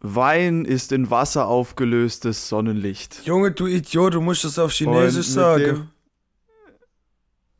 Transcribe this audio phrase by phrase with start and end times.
[0.00, 3.22] Wein ist in Wasser aufgelöstes Sonnenlicht.
[3.24, 5.64] Junge, du Idiot, du musst das auf Chinesisch sagen.
[5.64, 5.90] dem-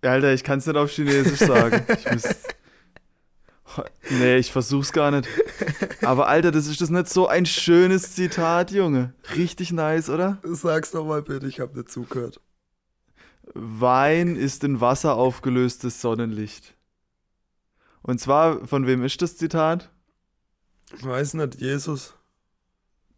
[0.09, 1.85] Alter, ich kann es nicht auf Chinesisch sagen.
[1.99, 2.25] Ich muss,
[4.11, 5.29] nee, ich versuch's gar nicht.
[6.03, 9.15] Aber Alter, das ist das nicht so ein schönes Zitat, Junge.
[9.35, 10.39] Richtig nice, oder?
[10.45, 12.41] Sag's nochmal bitte, ich hab nicht zugehört.
[13.55, 16.75] Wein ist in Wasser aufgelöstes Sonnenlicht.
[18.03, 19.91] Und zwar, von wem ist das Zitat?
[20.97, 22.15] Ich weiß nicht, Jesus.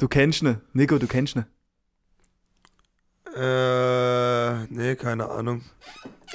[0.01, 0.63] Du kennst ne.
[0.73, 1.47] Nico, du kennst ne.
[3.37, 5.61] Äh, nee, keine Ahnung.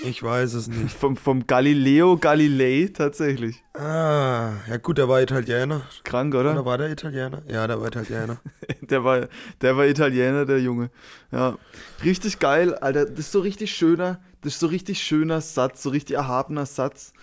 [0.03, 0.95] Ich weiß es nicht.
[0.99, 3.63] Vom, vom Galileo Galilei tatsächlich.
[3.73, 5.81] Ah, ja gut, der war Italiener.
[6.03, 6.65] Krank, Oder oder?
[6.65, 7.41] war der Italiener?
[7.47, 8.37] Ja, der war Italiener.
[8.81, 9.27] Der war,
[9.61, 10.91] der war Italiener, der Junge.
[11.31, 11.57] Ja.
[12.03, 13.05] Richtig geil, Alter.
[13.05, 17.13] Das ist so richtig schöner, das ist so richtig schöner Satz, so richtig erhabener Satz.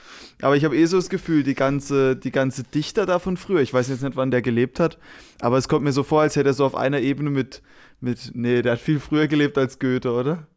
[0.41, 3.61] Aber ich habe eh so das Gefühl, die ganze, die ganze Dichter da von früher,
[3.61, 4.99] ich weiß jetzt nicht, wann der gelebt hat,
[5.41, 7.63] aber es kommt mir so vor, als hätte er so auf einer Ebene mit,
[8.01, 10.49] mit, nee, der hat viel früher gelebt als Goethe, oder?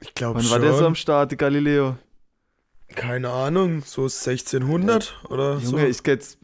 [0.00, 0.52] Ich glaube Wann schon.
[0.52, 1.96] war der so am Start, Galileo?
[2.94, 5.76] Keine Ahnung, so 1600 oder so.
[5.76, 6.38] Junge, ich jetzt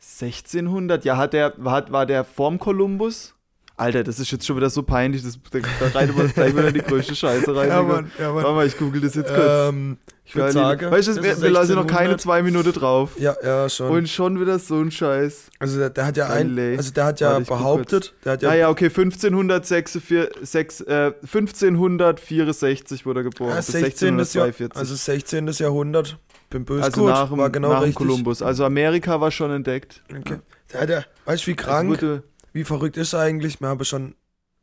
[0.00, 3.34] 1600, ja, hat der, war, war der vorm Kolumbus?
[3.80, 6.68] Alter, das ist jetzt schon wieder so peinlich, das, da, da reitet man gleich wieder
[6.68, 7.68] in die größte Scheiße rein.
[7.68, 7.82] ja.
[7.82, 8.56] Mann, ja, Warte Mann.
[8.56, 9.68] mal, ich google das jetzt kurz.
[9.70, 10.90] Ähm, ich würde sagen.
[10.92, 12.20] weißt du, wir, wir lassen noch keine 1600.
[12.20, 13.12] zwei Minuten drauf.
[13.18, 13.90] Ja, ja, schon.
[13.90, 15.46] Und schon wieder so ein Scheiß.
[15.58, 18.50] also der, der hat ja ein, also der hat ja Warte, behauptet, der hat ja,
[18.50, 23.50] Ja, ja, okay, 1546, sechs- äh, 1564 wurde er geboren.
[23.50, 24.08] ja, bis 16.
[24.18, 24.76] Jahr, 1642.
[24.76, 25.46] also 16.
[25.48, 26.18] Jahrhundert.
[26.50, 27.96] Bin böse Also gut, nach, war genau nach richtig.
[27.96, 28.42] Kolumbus.
[28.42, 30.02] Also Amerika war schon entdeckt.
[30.10, 30.38] Okay.
[30.72, 32.22] Der hat ja, weißt du, wie Es krank, wurde,
[32.52, 33.60] wie verrückt ist eigentlich?
[33.60, 34.14] Wir haben schon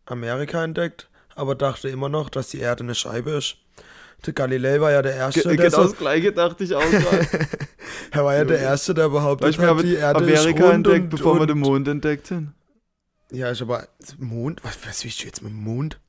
[0.06, 3.58] Amerika entdeckt, aber dachte immer noch, dass die Erde eine Scheibe ist.
[4.26, 6.82] Der Galilei war ja der Erste, ge- der genau so, das gleiche dachte ich auch
[8.12, 8.60] er war ja der.
[8.60, 11.42] Erste, der behauptet wir hat, haben die Erde Amerika ist rund entdeckt, und, bevor wir
[11.42, 12.54] und, den Mond entdeckt haben.
[13.32, 16.00] Ja, ist aber Mond, was, was willst du jetzt mit dem Mond?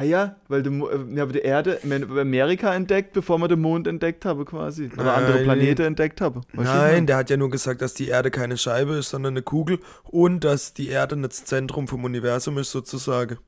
[0.00, 3.88] Ah ja, weil die, äh, wir haben die Erde, Amerika entdeckt, bevor wir den Mond
[3.88, 4.90] entdeckt haben quasi.
[4.96, 5.42] Oder andere Nein.
[5.42, 6.42] Planeten entdeckt haben.
[6.52, 9.32] Weißt ich Nein, der hat ja nur gesagt, dass die Erde keine Scheibe ist, sondern
[9.32, 13.38] eine Kugel und dass die Erde das Zentrum vom Universum ist, sozusagen.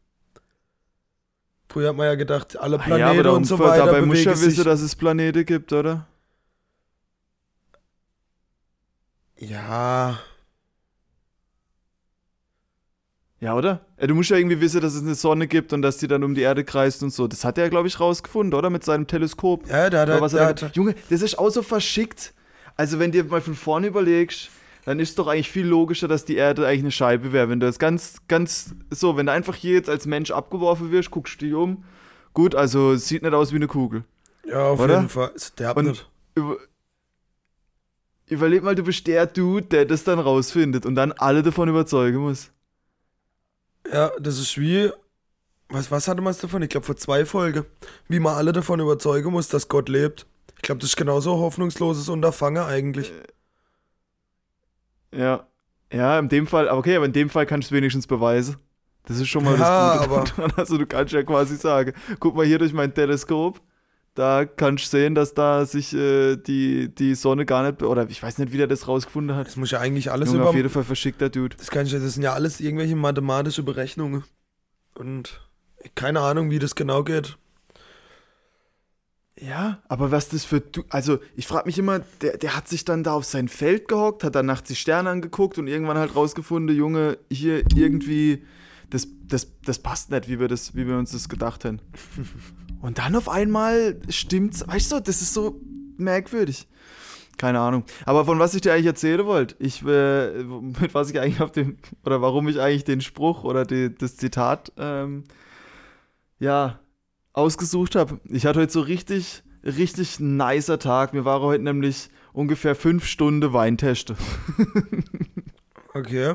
[1.69, 4.33] Früher hat man ja gedacht, alle Ah Planeten ja, und so weiter dabei muss ja
[4.33, 6.09] wissen, dass es Planete gibt, oder?
[9.39, 10.19] Ja,
[13.41, 13.81] Ja, oder?
[13.99, 16.35] Du musst ja irgendwie wissen, dass es eine Sonne gibt und dass die dann um
[16.35, 17.27] die Erde kreist und so.
[17.27, 18.69] Das hat er, glaube ich, rausgefunden, oder?
[18.69, 19.67] Mit seinem Teleskop.
[19.67, 22.35] ja, der hat er, hat, Junge, das ist auch so verschickt.
[22.77, 24.51] Also, wenn du dir mal von vorne überlegst,
[24.85, 27.49] dann ist es doch eigentlich viel logischer, dass die Erde eigentlich eine Scheibe wäre.
[27.49, 31.11] Wenn du das ganz, ganz so, wenn du einfach hier jetzt als Mensch abgeworfen wirst,
[31.11, 31.85] guckst du dich um.
[32.35, 34.05] Gut, also es sieht nicht aus wie eine Kugel.
[34.47, 34.97] ja, auf oder?
[34.97, 35.33] jeden Fall.
[35.59, 36.09] Der hat Und- nicht.
[36.35, 36.57] Über,
[38.27, 42.19] überleg mal, du bist der Dude, der das dann rausfindet und dann alle davon überzeugen
[42.19, 42.51] muss.
[43.93, 44.91] Ja, das ist wie.
[45.69, 46.63] Was, was hatte man davon?
[46.63, 47.65] Ich glaube, vor zwei Folgen.
[48.09, 50.27] Wie man alle davon überzeugen muss, dass Gott lebt.
[50.57, 53.13] Ich glaube, das ist genauso ein hoffnungsloses Unterfangen eigentlich.
[55.15, 55.47] Ja.
[55.93, 58.57] Ja, in dem Fall, aber okay, aber in dem Fall kannst du es wenigstens beweisen.
[59.07, 60.53] Das ist schon mal Ja, das Gute aber- daran.
[60.57, 63.61] Also du kannst ja quasi sagen, guck mal hier durch mein Teleskop,
[64.21, 68.23] da kannst du sehen, dass da sich äh, die, die Sonne gar nicht, oder ich
[68.23, 69.47] weiß nicht, wie der das rausgefunden hat.
[69.47, 70.51] Das muss ja eigentlich alles Junge, über.
[70.51, 71.57] auf jeden Fall verschickter Dude.
[71.57, 74.25] Das, kann ich, das sind ja alles irgendwelche mathematische Berechnungen.
[74.95, 75.41] Und
[75.95, 77.39] keine Ahnung, wie das genau geht.
[79.41, 82.85] Ja, aber was das für du also ich frage mich immer, der, der hat sich
[82.85, 86.15] dann da auf sein Feld gehockt, hat dann nachts die Sterne angeguckt und irgendwann halt
[86.15, 88.45] rausgefunden, Junge, hier irgendwie
[88.91, 91.81] das, das, das passt nicht, wie wir das wie wir uns das gedacht haben.
[92.81, 95.61] Und dann auf einmal stimmt's, weißt du, das ist so
[95.97, 96.67] merkwürdig.
[97.37, 97.85] Keine Ahnung.
[98.05, 101.53] Aber von was ich dir eigentlich erzählen wollte, ich, äh, mit was ich eigentlich auf
[101.53, 105.25] dem, oder warum ich eigentlich den Spruch oder die, das Zitat, ähm,
[106.39, 106.81] ja,
[107.33, 108.21] ausgesucht habe.
[108.25, 111.15] Ich hatte heute so richtig, richtig nicer Tag.
[111.15, 114.17] Mir war heute nämlich ungefähr fünf Stunden Weinteste.
[115.93, 116.35] Okay.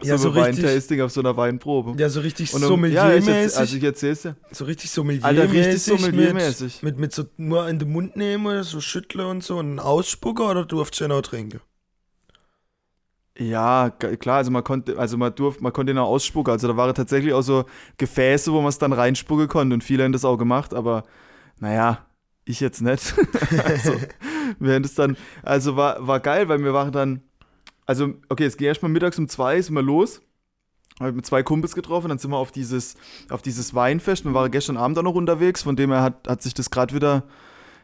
[0.00, 1.96] So Ja, so ein richtig, Weintasting auf so einer Weinprobe.
[1.98, 3.28] ja, so richtig Und um, ja, ich sommeliermäßig.
[3.28, 4.36] erzähl, also ich erzähl's dir.
[4.50, 5.82] so richtig Alter, richtig sommeliermäßig.
[5.82, 6.82] sommeliermäßig.
[6.82, 10.46] Mit, mit, mit so nur in den Mund nehmen, so schüttle und so und ausspucken
[10.46, 11.60] oder durfst du ja noch trinken?
[13.38, 16.52] Ja, klar, also man konnte, also man durfte, man konnte ihn auch ausspucken.
[16.52, 17.64] Also da waren tatsächlich auch so
[17.96, 21.04] Gefäße, wo man es dann reinspucken konnte und viele haben das auch gemacht, aber
[21.60, 22.06] naja,
[22.44, 23.14] ich jetzt nicht.
[23.64, 23.94] also,
[24.58, 27.22] wir haben das dann, also war, war geil, weil wir waren dann,
[27.92, 30.22] also, okay, es ging erstmal mittags um zwei, sind wir los.
[30.98, 32.96] Hab mit zwei Kumpels getroffen, dann sind wir auf dieses,
[33.28, 34.24] auf dieses Weinfest.
[34.24, 36.94] Wir waren gestern Abend auch noch unterwegs, von dem her hat, hat sich das gerade
[36.94, 37.24] wieder,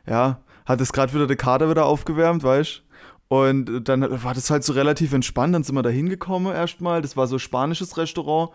[0.06, 2.82] ja, hat es gerade wieder der Kader wieder aufgewärmt, weißt
[3.28, 5.55] Und dann war das halt so relativ entspannt.
[5.55, 7.02] Dann sind wir da hingekommen erstmal.
[7.02, 8.52] Das war so ein spanisches Restaurant.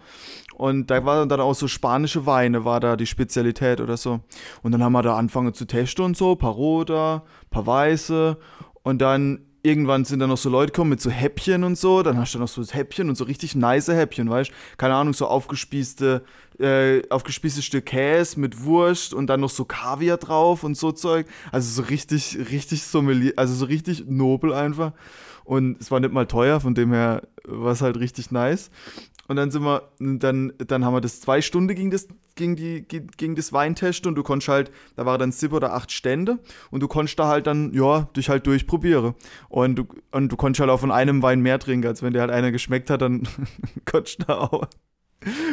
[0.56, 4.21] Und da war dann auch so spanische Weine, war da die Spezialität oder so.
[4.63, 6.35] Und dann haben wir da angefangen zu testen und so.
[6.35, 8.38] Paar roter, paar weiße.
[8.81, 12.04] Und dann irgendwann sind da noch so Leute gekommen mit so Häppchen und so.
[12.04, 14.54] Dann hast du noch so Häppchen und so richtig nice Häppchen, weißt du?
[14.77, 16.24] Keine Ahnung, so aufgespießte,
[16.60, 21.27] äh, aufgespießtes Stück Käse mit Wurst und dann noch so Kaviar drauf und so Zeug.
[21.51, 24.92] Also so richtig, richtig sommelier, also so richtig nobel einfach.
[25.45, 28.69] Und es war nicht mal teuer, von dem her war es halt richtig nice.
[29.27, 32.81] Und dann sind wir, dann, dann haben wir das zwei Stunden ging das, ging die,
[32.83, 36.39] ging das Weintest und du konntest halt, da waren dann sieben oder acht Stände
[36.71, 39.15] und du konntest da halt dann, ja, dich halt durchprobieren.
[39.49, 42.21] Und du, und du konntest halt auch von einem Wein mehr trinken, als wenn dir
[42.21, 43.27] halt einer geschmeckt hat, dann
[43.85, 44.67] konntest du da auch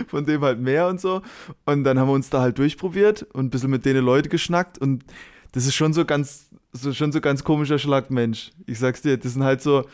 [0.08, 1.22] von dem halt mehr und so.
[1.64, 4.78] Und dann haben wir uns da halt durchprobiert und ein bisschen mit denen Leute geschnackt
[4.78, 5.04] und
[5.52, 8.52] das ist schon so ganz, so, schon so ganz komischer Schlagmensch.
[8.66, 9.84] Ich sag's dir, das sind halt so,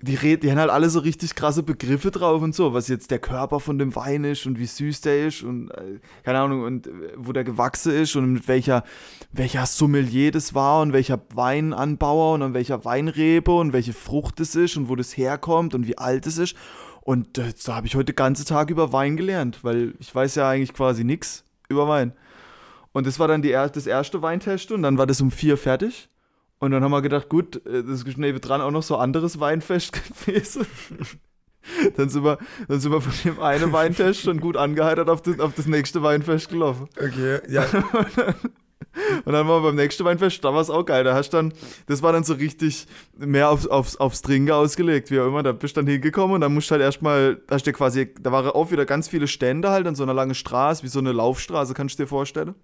[0.00, 3.10] die, red, die haben halt alle so richtig krasse Begriffe drauf und so, was jetzt
[3.10, 6.62] der Körper von dem Wein ist und wie süß der ist und äh, keine Ahnung,
[6.62, 8.84] und äh, wo der gewachsen ist und mit welcher,
[9.32, 14.54] welcher Sommelier das war und welcher Weinanbauer und an welcher Weinrebe und welche Frucht es
[14.54, 16.54] ist und wo das herkommt und wie alt es ist.
[17.00, 20.36] Und äh, da habe ich heute den ganzen Tag über Wein gelernt, weil ich weiß
[20.36, 22.12] ja eigentlich quasi nichts über Wein.
[22.92, 26.08] Und das war dann die, das erste Weintest und dann war das um vier fertig.
[26.60, 29.92] Und dann haben wir gedacht, gut, äh, das ist dran auch noch so anderes Weinfest
[30.26, 30.66] gewesen.
[31.96, 35.38] dann, sind wir, dann sind wir von dem einen Weintest schon gut angeheitert auf das,
[35.38, 36.88] auf das nächste Weinfest gelaufen.
[36.96, 37.64] Okay, ja.
[39.24, 41.04] Und dann waren wir beim nächsten Weinfest, da war es auch geil.
[41.04, 41.52] Da hast dann,
[41.86, 45.42] das war dann so richtig mehr aufs, aufs, aufs Trinken ausgelegt, wie auch immer.
[45.42, 48.12] Da bist du dann hingekommen und dann musst du halt erstmal, da hast du quasi,
[48.20, 50.98] da waren auch wieder ganz viele Stände halt an so einer langen Straße, wie so
[50.98, 52.54] eine Laufstraße, kannst du dir vorstellen.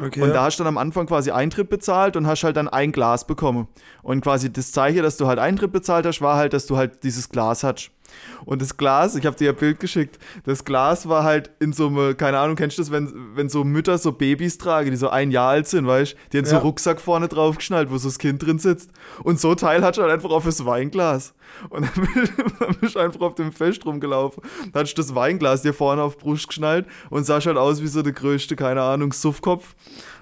[0.00, 2.68] Okay, und da hast du dann am Anfang quasi Eintritt bezahlt und hast halt dann
[2.68, 3.68] ein Glas bekommen.
[4.02, 7.04] Und quasi das Zeichen, dass du halt Eintritt bezahlt hast, war halt, dass du halt
[7.04, 7.90] dieses Glas hast.
[8.44, 11.86] Und das Glas, ich habe dir ein Bild geschickt, das Glas war halt in so
[11.88, 15.08] einem, keine Ahnung, kennst du das, wenn, wenn so Mütter so Babys tragen, die so
[15.08, 16.16] ein Jahr alt sind, weißt du?
[16.32, 16.50] Die haben ja.
[16.50, 18.90] so einen Rucksack vorne drauf geschnallt, wo so das Kind drin sitzt.
[19.22, 21.34] Und so Teil hat du halt einfach auf das Weinglas.
[21.68, 24.42] Und dann bist du einfach auf dem Fest rumgelaufen.
[24.72, 27.82] Dann hast du das Weinglas dir vorne auf die Brust geschnallt und sahst halt aus
[27.82, 29.74] wie so der größte, keine Ahnung, Suffkopf.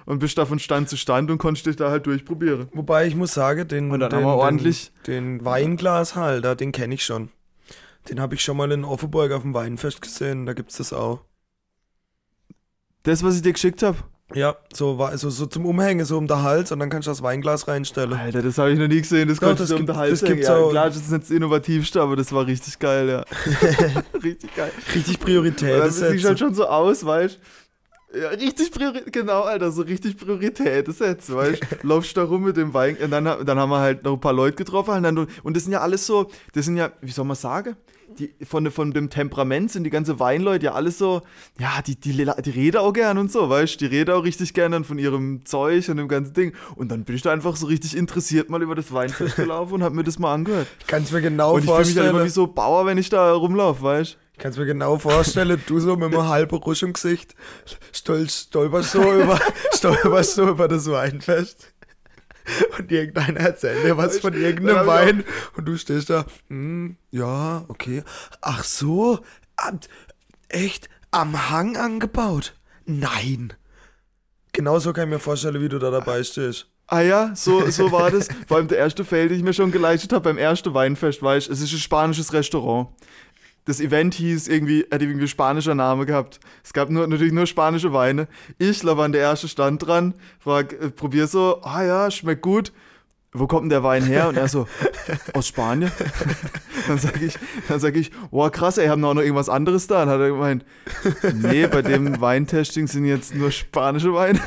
[0.05, 2.67] Und bist da von Stand zu Stand und konntest dich da halt durchprobieren.
[2.73, 7.05] Wobei ich muss sagen, den, den, haben wir ordentlich den, den Weinglashalter, den kenne ich
[7.05, 7.29] schon.
[8.09, 11.21] Den habe ich schon mal in Offenburg auf dem Weinfest gesehen, da gibt's das auch.
[13.03, 13.97] Das, was ich dir geschickt habe?
[14.33, 17.21] Ja, so, also so zum Umhängen, so um den Hals und dann kannst du das
[17.21, 18.13] Weinglas reinstellen.
[18.13, 20.41] Alter, das habe ich noch nie gesehen, das kannst du um den Hals das hängen.
[20.41, 23.25] Ja, klar, das ist nicht das Innovativste, aber das war richtig geil, ja.
[24.23, 24.71] richtig geil.
[24.95, 25.79] Richtig Priorität.
[25.79, 27.39] Das sieht halt schon so aus, weißt
[28.13, 28.19] du?
[28.19, 31.65] Ja, richtig Priorität, genau, Alter, so richtig Priorität setzen, weißt du?
[31.87, 34.33] Laufst da rum mit dem Wein, und dann, dann haben wir halt noch ein paar
[34.33, 37.25] Leute getroffen, und, dann, und das sind ja alles so, das sind ja, wie soll
[37.25, 37.75] man sagen?
[38.19, 41.21] Die, von, von dem Temperament sind die ganze Weinleute ja alles so,
[41.59, 44.53] ja, die, die, die reden auch gern und so, weißt du, die reden auch richtig
[44.53, 46.53] gern von ihrem Zeug und dem ganzen Ding.
[46.75, 49.83] Und dann bin ich da einfach so richtig interessiert mal über das Weinfest gelaufen und
[49.83, 50.67] hab mir das mal angehört.
[50.79, 51.77] Ich kann es mir genau und vorstellen.
[51.77, 54.17] Und ich fühle mich halt immer wie so Bauer, wenn ich da rumlaufe, weißt du.
[54.33, 57.35] Ich kann es mir genau vorstellen, du so mit einem halben Rusch im Gesicht
[57.91, 59.39] stolperst so über,
[59.73, 61.73] stolperst so über das Weinfest.
[62.77, 65.23] und irgendeiner erzählt dir was von irgendeinem Wein
[65.55, 68.03] und du stehst da, hm, ja, okay.
[68.41, 69.19] Ach so,
[70.49, 72.53] echt am Hang angebaut?
[72.85, 73.53] Nein.
[74.53, 76.67] Genauso kann ich mir vorstellen, wie du da dabei stehst.
[76.87, 78.27] Ah ja, so, so war das.
[78.47, 81.49] Vor allem der erste Fail, den ich mir schon geleistet habe beim ersten Weinfest, weißt
[81.49, 82.89] es ist ein spanisches Restaurant
[83.65, 86.39] das Event hieß irgendwie, hätte irgendwie spanischer Name gehabt.
[86.63, 88.27] Es gab nur, natürlich nur spanische Weine.
[88.57, 92.71] Ich war an der erste Stand dran, frag, äh, probier so, ah ja, schmeckt gut.
[93.33, 94.27] Wo kommt denn der Wein her?
[94.27, 94.67] Und er so,
[95.33, 95.91] aus Spanien.
[96.87, 97.39] dann sage ich,
[97.69, 100.03] dann sag ich, boah krass, ey, haben auch noch irgendwas anderes da?
[100.03, 100.65] Und hat er gemeint,
[101.35, 104.39] nee, bei dem Weintesting sind jetzt nur spanische Weine.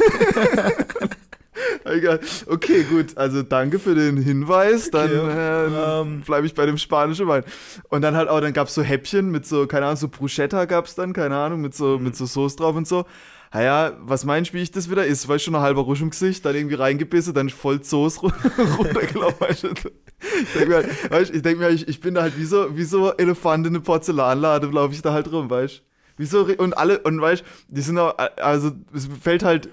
[1.85, 2.21] Egal.
[2.47, 3.17] Okay, gut.
[3.17, 4.91] Also danke für den Hinweis.
[4.91, 7.45] Dann äh, ähm, bleibe ich bei dem spanischen Wein.
[7.89, 10.65] Und dann halt auch, dann gab es so Häppchen mit so, keine Ahnung, so Bruschetta
[10.65, 13.05] gab es dann, keine Ahnung, mit so, mit so Soße drauf und so.
[13.53, 15.29] Naja, was meinst du, wie ich das wieder ist?
[15.29, 18.21] Weißt du, schon ein halber Rusch im Gesicht, dann irgendwie reingebissen, dann voll Soße
[18.79, 19.41] runtergelaufen.
[19.41, 19.69] Weißt du?
[19.69, 22.77] Ich denke mir, halt, weißt, ich, denk mir ich, ich bin da halt wie so,
[22.77, 25.83] wie so Elefant in eine Porzellanlade, laufe ich da halt rum, weißt du?
[26.17, 29.69] Wieso, und alle, und weißt die sind auch, also es fällt halt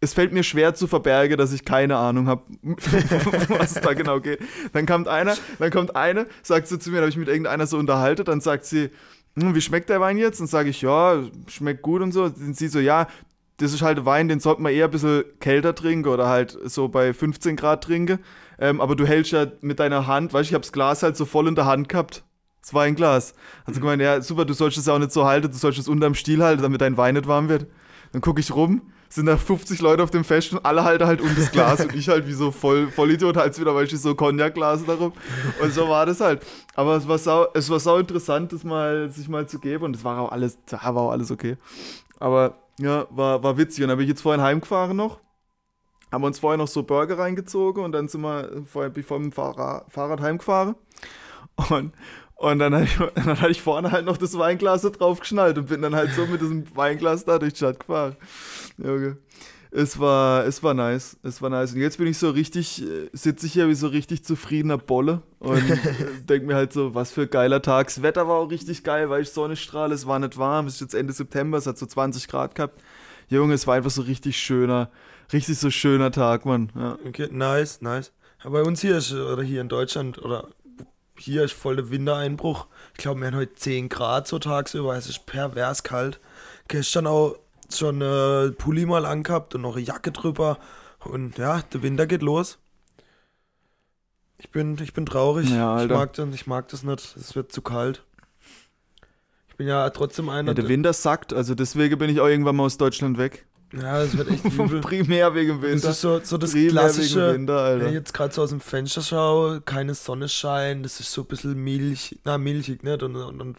[0.00, 4.40] es fällt mir schwer zu verbergen, dass ich keine Ahnung habe, was da genau geht.
[4.72, 7.78] Dann kommt einer, dann kommt eine, sagt sie zu mir, habe ich mit irgendeiner so
[7.78, 8.90] unterhalten, dann sagt sie,
[9.38, 10.40] hm, wie schmeckt der Wein jetzt?
[10.40, 12.24] Und sage ich, ja, schmeckt gut und so.
[12.24, 13.06] Und sie so, ja,
[13.58, 16.88] das ist halt Wein, den sollte man eher ein bisschen kälter trinken oder halt so
[16.88, 18.18] bei 15 Grad trinken.
[18.58, 21.16] Ähm, aber du hältst ja mit deiner Hand, weißt du, ich habe das Glas halt
[21.16, 22.24] so voll in der Hand gehabt.
[22.60, 23.34] Das Weinglas.
[23.64, 25.88] Also gemeint, ja, super, du sollst es ja auch nicht so halten, du sollst es
[25.88, 27.66] unterm Stiel halten, damit dein Wein nicht warm wird.
[28.12, 31.20] Dann gucke ich rum, sind da 50 Leute auf dem Fest und alle halten halt
[31.20, 34.14] um das Glas und ich halt wie so voll Vollidiot halt wieder, weil ich so
[34.14, 35.12] Cognac-Glas darum.
[35.62, 36.44] Und so war das halt.
[36.74, 39.96] Aber es war sau, es war sau interessant, das mal, sich mal zu geben und
[39.96, 41.56] es war auch alles, da war auch alles okay.
[42.18, 43.84] Aber ja, war, war witzig.
[43.84, 45.20] Und dann bin ich jetzt vorhin heimgefahren noch.
[46.12, 49.32] Haben uns vorher noch so Burger reingezogen und dann sind wir vorher, bin ich vom
[49.32, 50.76] Fahrrad heimgefahren.
[51.70, 51.92] Und,
[52.36, 55.58] und dann, hatte ich, dann hatte ich vorne halt noch das Weinglas so drauf geschnallt
[55.58, 58.16] und bin dann halt so mit diesem Weinglas da durch die Stadt gefahren.
[58.78, 59.18] Junge.
[59.72, 61.18] Es war, es war nice.
[61.22, 61.74] Es war nice.
[61.74, 65.22] Und jetzt bin ich so richtig, äh, sitze ich hier wie so richtig zufriedener Bolle
[65.38, 65.62] und
[66.28, 67.88] denke mir halt so, was für ein geiler Tag.
[67.88, 69.94] Das Wetter war auch richtig geil, weil ich Sonne strahle.
[69.94, 70.66] Es war nicht warm.
[70.66, 71.58] Es ist jetzt Ende September.
[71.58, 72.80] Es hat so 20 Grad gehabt.
[73.28, 74.90] Junge, es war einfach so richtig schöner,
[75.32, 76.70] richtig so schöner Tag, Mann.
[76.74, 76.98] Ja.
[77.06, 78.12] Okay, nice, nice.
[78.44, 80.48] Aber bei uns hier ist, oder hier in Deutschland, oder
[81.18, 82.66] hier ist voll der Wintereinbruch.
[82.92, 84.96] Ich glaube, wir haben heute 10 Grad so tagsüber.
[84.96, 86.20] Es ist pervers kalt.
[86.68, 87.36] Gestern auch
[87.72, 90.58] schon äh, Pulli mal angehabt und noch eine Jacke drüber.
[91.00, 92.58] Und ja, der Winter geht los.
[94.38, 95.48] Ich bin, ich bin traurig.
[95.48, 97.16] Ja, ich, mag das, ich mag das nicht.
[97.16, 98.04] Es wird zu kalt.
[99.48, 100.48] Ich bin ja trotzdem einer.
[100.48, 103.46] ja, der Winter sackt, also deswegen bin ich auch irgendwann mal aus Deutschland weg.
[103.72, 104.80] Ja, es wird echt übel.
[104.80, 105.90] Primär wegen Das Winter.
[105.90, 107.86] ist so, so das Primär klassische, Winter, wenn Alter.
[107.88, 111.26] ich jetzt gerade so aus dem Fenster schaue, keine Sonne scheint, das ist so ein
[111.26, 113.02] bisschen milch, na milchig, nicht?
[113.02, 113.56] Und, und, und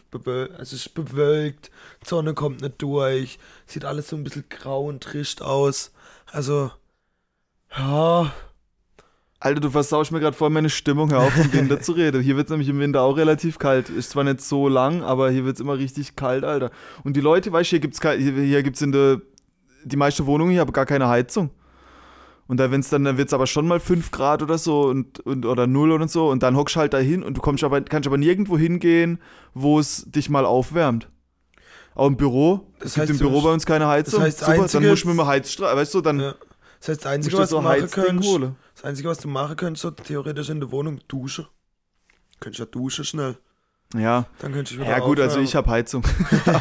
[0.59, 1.69] es ist bewölkt,
[2.05, 5.91] Sonne kommt nicht durch, sieht alles so ein bisschen grau und trischt aus.
[6.31, 6.71] Also,
[7.77, 8.31] ja,
[9.39, 12.21] Alter, du versausch mir gerade voll meine Stimmung, hör auf, vom Winter zu reden.
[12.23, 13.87] Hier wird es nämlich im Winter auch relativ kalt.
[13.89, 16.71] Ist zwar nicht so lang, aber hier wird es immer richtig kalt, Alter.
[17.03, 19.21] Und die Leute, weißt du, hier gibt's kei- hier, hier gibt's in der,
[19.87, 21.49] die meisten Wohnungen hier haben gar keine Heizung.
[22.47, 25.45] Und da wenn's dann, dann wird's aber schon mal 5 Grad oder so und, und
[25.45, 27.81] oder 0 oder so und dann hockst du halt da hin und du kommst aber,
[27.81, 29.19] kannst aber nirgendwo hingehen,
[29.53, 31.09] wo es dich mal aufwärmt.
[31.93, 32.71] Auch im Büro.
[32.79, 34.21] Das es gibt heißt, im du Büro bei uns keine Heizung.
[34.21, 36.35] heißt, Super, dann einzige- musst du mit dem Heizstrahl, weißt du, dann ja.
[36.79, 38.55] Das heißt, das Einzige, du was du machen könntest, holen.
[38.75, 41.47] das Einzige, was du machen könntest, so theoretisch in der Wohnung, duschen.
[42.39, 43.37] Könntest ja duschen schnell.
[43.95, 44.25] Ja.
[44.39, 45.45] Dann könntest du wieder Ja gut, also aufwärmen.
[45.47, 46.03] ich habe Heizung.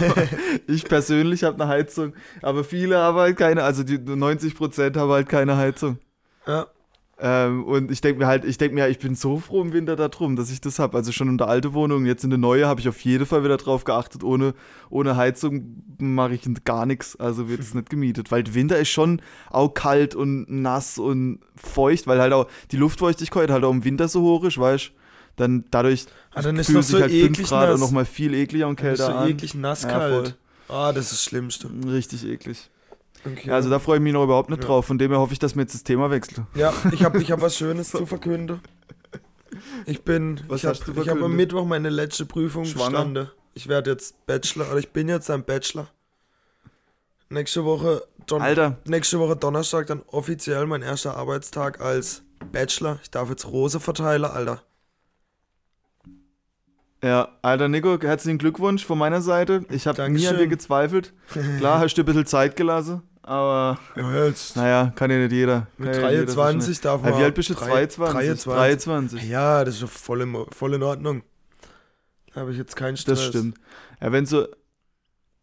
[0.68, 5.28] Ich persönlich habe eine Heizung, aber viele haben halt keine, also die 90% haben halt
[5.28, 5.98] keine Heizung.
[6.46, 6.66] Ja,
[7.18, 9.96] Ähm, und ich denke mir halt, ich denke mir, ich bin so froh im Winter
[9.96, 10.96] darum, dass ich das habe.
[10.98, 13.42] Also schon in der alten Wohnung, jetzt in der neue habe ich auf jeden Fall
[13.42, 14.22] wieder drauf geachtet.
[14.22, 14.54] Ohne,
[14.90, 18.30] ohne Heizung mache ich gar nichts, also wird es nicht gemietet.
[18.30, 23.50] Weil Winter ist schon auch kalt und nass und feucht, weil halt auch die Luftfeuchtigkeit
[23.50, 25.05] halt auch im Winter so hoch ist, weißt du?
[25.36, 27.74] Dann dadurch Ah, dann ist fühlt sich so halt 5 eklig Grad nass.
[27.74, 29.28] und nochmal viel ekliger und Dann ist kälter so an.
[29.30, 30.36] eklig nass Ja, kalt.
[30.68, 31.70] Ah, das ist das Schlimmste.
[31.86, 32.70] Richtig eklig.
[33.24, 33.50] Okay.
[33.50, 34.68] Also da freue ich mich noch überhaupt nicht Ja.
[34.68, 34.86] drauf.
[34.86, 36.46] Von dem her hoffe ich, dass wir jetzt das Thema wechseln.
[36.54, 38.60] Ja, ich habe ich hab was Schönes zu verkünden.
[39.86, 41.34] Ich bin, Was ich habe hab am?
[41.36, 42.90] Mittwoch meine letzte Prüfung Schwanger?
[42.90, 43.30] bestanden.
[43.54, 45.88] Ich werde jetzt Bachelor, oder ich bin jetzt ein Bachelor.
[47.28, 52.98] Nächste Woche, Don Alter, nächste Woche Donnerstag dann offiziell mein erster Arbeitstag als Bachelor.
[53.02, 54.62] Ich darf jetzt Rose verteilen, Alter.
[57.06, 59.64] Ja, alter Nico, herzlichen Glückwunsch von meiner Seite.
[59.70, 61.12] Ich habe nie an dir gezweifelt.
[61.58, 65.66] Klar, hast du ein bisschen Zeit gelassen, aber Ja, jetzt naja, kann ja nicht jeder.
[65.78, 67.18] mit Kann ja nicht jeder so 23 darf man.
[67.18, 67.54] Wie alt bist du?
[67.54, 68.44] drei- 22?
[68.44, 68.44] 23.
[68.44, 69.22] 23.
[69.30, 71.22] Ja, das ist doch voll in, voll in Ordnung.
[72.34, 73.18] Da habe ich jetzt keinen Stress.
[73.18, 73.56] Das stimmt.
[74.00, 74.46] Ja, wenn so,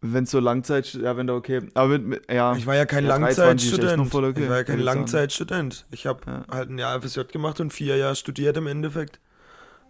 [0.01, 1.62] wenn so Langzeit, ja, wenn da okay.
[1.74, 4.13] Aber mit, mit ja, Ich war ja kein Ja, 23 ist echt Langzeitstudent.
[4.36, 4.79] okay, ich war ja kein.
[4.79, 5.86] Langzeitstudent.
[5.91, 6.43] Ich habe Ja.
[6.51, 9.20] halt ein Jahr FSJ gemacht und vier Jahre studiert im Endeffekt.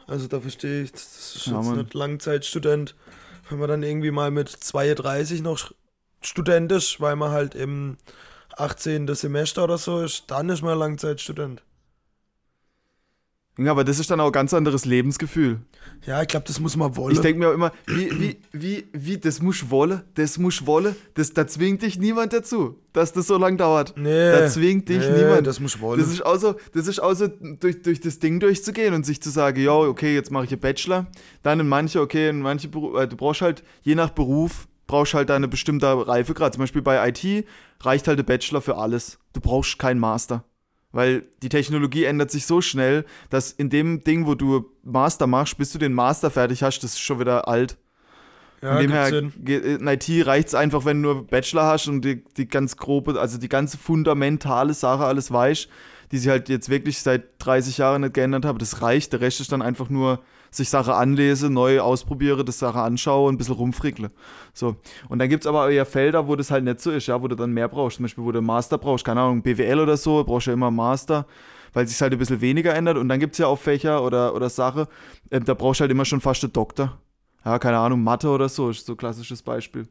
[0.07, 2.95] Also da verstehe ich, das ist Ja, jetzt nicht Langzeitstudent.
[3.49, 5.71] Wenn man dann irgendwie mal mit 32 noch
[6.21, 7.97] Student ist, weil man halt im
[8.57, 9.13] 18.
[9.15, 11.63] Semester oder so ist, dann ist man Langzeitstudent.
[13.57, 15.59] Ja, aber das ist dann auch ein ganz anderes Lebensgefühl.
[16.07, 17.13] Ja, ich glaube, das muss man wollen.
[17.13, 20.95] Ich denke mir auch immer, wie, wie, wie, wie, das muss wollen, das muss wollen,
[21.13, 23.93] das, da zwingt dich niemand dazu, dass das so lang dauert.
[23.95, 25.45] nee, Da zwingt dich nee, niemand.
[25.45, 25.99] Das muss wollen.
[25.99, 29.21] Das ist auch so, das ist auch so durch, durch das Ding durchzugehen und sich
[29.21, 31.05] zu sagen, ja, okay, jetzt mache ich einen Bachelor.
[31.43, 35.29] Dann in manche, okay, in manche äh, du brauchst halt, je nach Beruf, brauchst halt
[35.29, 36.53] eine bestimmte Reifegrad.
[36.53, 37.45] Zum Beispiel bei IT
[37.81, 39.19] reicht halt der Bachelor für alles.
[39.33, 40.43] Du brauchst keinen Master.
[40.93, 45.57] Weil die Technologie ändert sich so schnell, dass in dem Ding, wo du Master machst,
[45.57, 47.77] bis du den Master fertig hast, das ist schon wieder alt.
[48.61, 52.05] ja, Von dem her, in IT reicht es einfach, wenn du nur Bachelor hast und
[52.05, 55.67] die, die ganz grobe, also die ganze fundamentale Sache alles weißt,
[56.11, 58.59] die sie halt jetzt wirklich seit 30 Jahren nicht geändert haben.
[58.59, 59.13] Das reicht.
[59.13, 60.23] Der Rest ist dann einfach nur
[60.55, 64.09] sich Sache anlese, neu ausprobiere, das Sache anschaue und ein bisschen rumfrickle.
[64.53, 64.75] So.
[65.09, 67.27] Und dann gibt es aber eher Felder, wo das halt nicht so ist, ja, wo
[67.27, 67.97] du dann mehr brauchst.
[67.97, 71.25] Zum Beispiel, wo du Master brauchst, keine Ahnung, BWL oder so, brauchst ja immer Master,
[71.73, 72.97] weil sich halt ein bisschen weniger ändert.
[72.97, 74.87] Und dann gibt es ja auch Fächer oder, oder Sache,
[75.29, 76.97] äh, da brauchst du halt immer schon fast einen Doktor.
[77.45, 79.87] Ja, keine Ahnung, Mathe oder so, ist so ein klassisches Beispiel.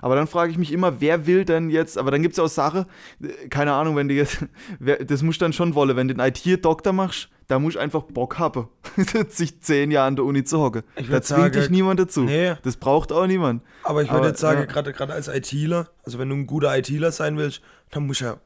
[0.00, 2.48] Aber dann frage ich mich immer, wer will denn jetzt, aber dann gibt es auch
[2.48, 2.86] Sache,
[3.22, 4.44] äh, keine Ahnung, wenn du jetzt,
[5.06, 8.02] das musst du dann schon wollen, wenn du einen IT-Doktor machst, da musst du einfach
[8.02, 8.68] Bock haben,
[9.28, 10.82] sich zehn Jahre an der Uni zu hocken.
[11.10, 12.22] Da zwingt dich niemand dazu.
[12.22, 12.54] Nee.
[12.62, 13.62] Das braucht auch niemand.
[13.82, 14.66] Aber ich würde jetzt sagen, ja.
[14.66, 17.60] gerade als ITler, also wenn du ein guter ITler sein willst,
[17.90, 18.40] dann musst du ja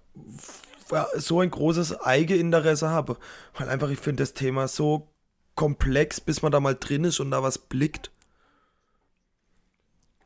[1.17, 3.17] so ein großes Eigeninteresse haben.
[3.59, 5.09] Weil einfach, ich finde das Thema so
[5.55, 8.11] komplex, bis man da mal drin ist und da was blickt.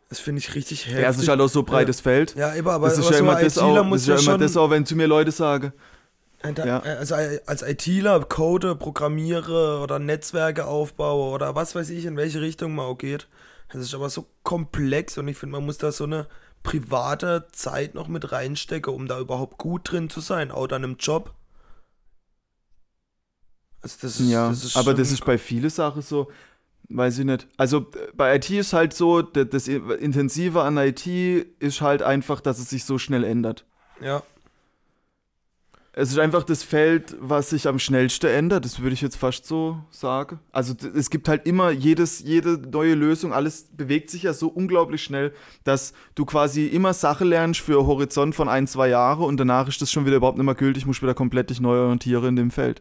[0.09, 1.03] Das finde ich richtig heftig.
[1.03, 2.03] Ja, es ist halt auch so breites ja.
[2.03, 2.35] Feld.
[2.35, 4.71] Ja, aber, aber das ist ja immer, das, auch, das ist ja immer das auch,
[4.71, 5.73] wenn zu mir Leute sagen.
[6.41, 6.79] Da.
[6.79, 12.75] Also als ITler, Code, Programmiere oder Netzwerke aufbaue oder was weiß ich, in welche Richtung
[12.77, 13.27] man auch geht.
[13.73, 16.27] Das ist aber so komplex und ich finde, man muss da so eine
[16.63, 20.97] private Zeit noch mit reinstecken, um da überhaupt gut drin zu sein, auch dann im
[20.97, 21.35] Job.
[23.81, 26.31] Also das ist, ja, das aber das ist bei vielen Sachen so.
[26.91, 27.47] Weiß ich nicht.
[27.57, 32.71] Also bei IT ist halt so, das Intensive an IT ist halt einfach, dass es
[32.71, 33.67] sich so schnell ändert.
[34.01, 34.23] Ja.
[35.93, 39.47] Es ist einfach das Feld, was sich am schnellsten ändert, das würde ich jetzt fast
[39.47, 40.39] so sagen.
[40.53, 45.03] Also es gibt halt immer jedes, jede neue Lösung, alles bewegt sich ja so unglaublich
[45.03, 49.67] schnell, dass du quasi immer Sache lernst für Horizont von ein, zwei Jahre und danach
[49.67, 52.37] ist das schon wieder überhaupt nicht mehr gültig, musst wieder komplett dich neu orientieren in
[52.37, 52.81] dem Feld.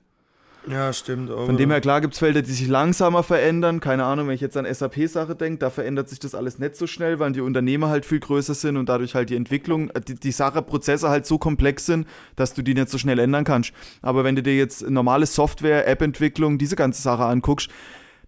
[0.70, 1.30] Ja, stimmt.
[1.30, 3.80] Von dem her, klar gibt es Felder, die sich langsamer verändern.
[3.80, 6.88] Keine Ahnung, wenn ich jetzt an SAP-Sache denke, da verändert sich das alles nicht so
[6.88, 10.16] schnell, weil die Unternehmer halt viel größer sind und dadurch halt die Entwicklung, äh, die,
[10.16, 13.72] die Sache, Prozesse halt so komplex sind, dass du die nicht so schnell ändern kannst.
[14.02, 17.70] Aber wenn du dir jetzt normale Software, App-Entwicklung, diese ganze Sache anguckst,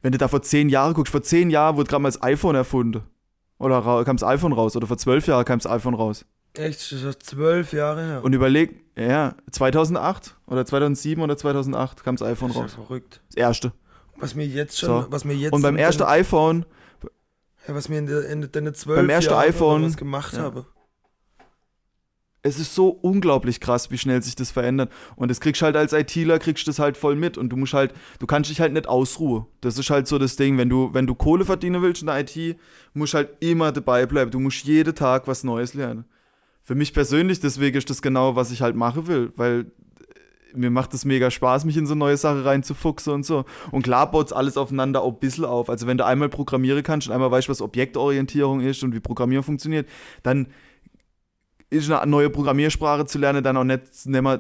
[0.02, 2.56] wenn du da vor zehn Jahren guckst, vor zehn Jahren wurde gerade mal das iPhone
[2.56, 3.04] erfunden.
[3.58, 6.26] Oder kam das iPhone raus, oder vor zwölf Jahren kam das iPhone raus.
[6.54, 8.24] Echt, schon zwölf Jahre her.
[8.24, 12.76] Und überleg, ja, 2008 oder 2007 oder 2008 kam das iPhone das raus.
[12.78, 13.22] Ja verrückt.
[13.28, 13.72] Das erste.
[14.18, 15.12] Was mir jetzt schon, so.
[15.12, 16.66] was mir jetzt Und beim ersten iPhone,
[17.68, 20.42] ja, was mir in der, in der zwölf beim ersten Jahre iPhone was gemacht ja.
[20.42, 20.66] habe.
[22.42, 24.92] Es ist so unglaublich krass, wie schnell sich das verändert.
[25.18, 27.38] Und das kriegst du halt als ITler, kriegst du das halt voll mit.
[27.38, 29.46] Und du musst halt, du kannst dich halt nicht ausruhen.
[29.60, 32.20] Das ist halt so das Ding, wenn du, wenn du Kohle verdienen willst in der
[32.20, 32.58] IT,
[32.94, 34.32] musst du halt immer dabei bleiben.
[34.32, 36.06] Du musst jeden Tag was Neues lernen
[36.70, 39.72] für mich persönlich, deswegen ist das genau, was ich halt machen will, weil
[40.54, 43.46] mir macht es mega Spaß, mich in so neue Sachen reinzufuchsen und so.
[43.72, 45.72] Und klar baut es alles aufeinander auch ein bisschen auf.
[45.72, 49.42] Also wenn du einmal programmieren kannst und einmal weißt, was Objektorientierung ist und wie Programmieren
[49.42, 49.90] funktioniert,
[50.22, 50.46] dann
[51.72, 54.40] ist eine neue Programmiersprache zu lernen dann auch nicht, nicht mehr,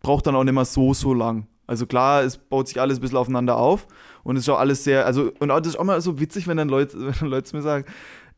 [0.00, 1.48] braucht dann auch nicht mehr so, so lang.
[1.66, 3.88] Also klar, es baut sich alles ein bisschen aufeinander auf
[4.22, 6.46] und es ist auch alles sehr, also, und auch, das ist auch mal so witzig,
[6.46, 7.84] wenn dann Leute, wenn dann Leute mir sagen,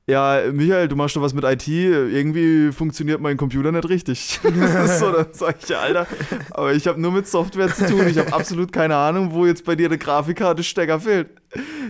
[0.08, 4.38] ja, Michael, du machst doch was mit IT, irgendwie funktioniert mein Computer nicht richtig.
[5.00, 6.06] so, dann sag ich, ja, Alter,
[6.52, 9.64] aber ich habe nur mit Software zu tun, ich habe absolut keine Ahnung, wo jetzt
[9.64, 11.30] bei dir eine Grafikkarte Stecker fehlt.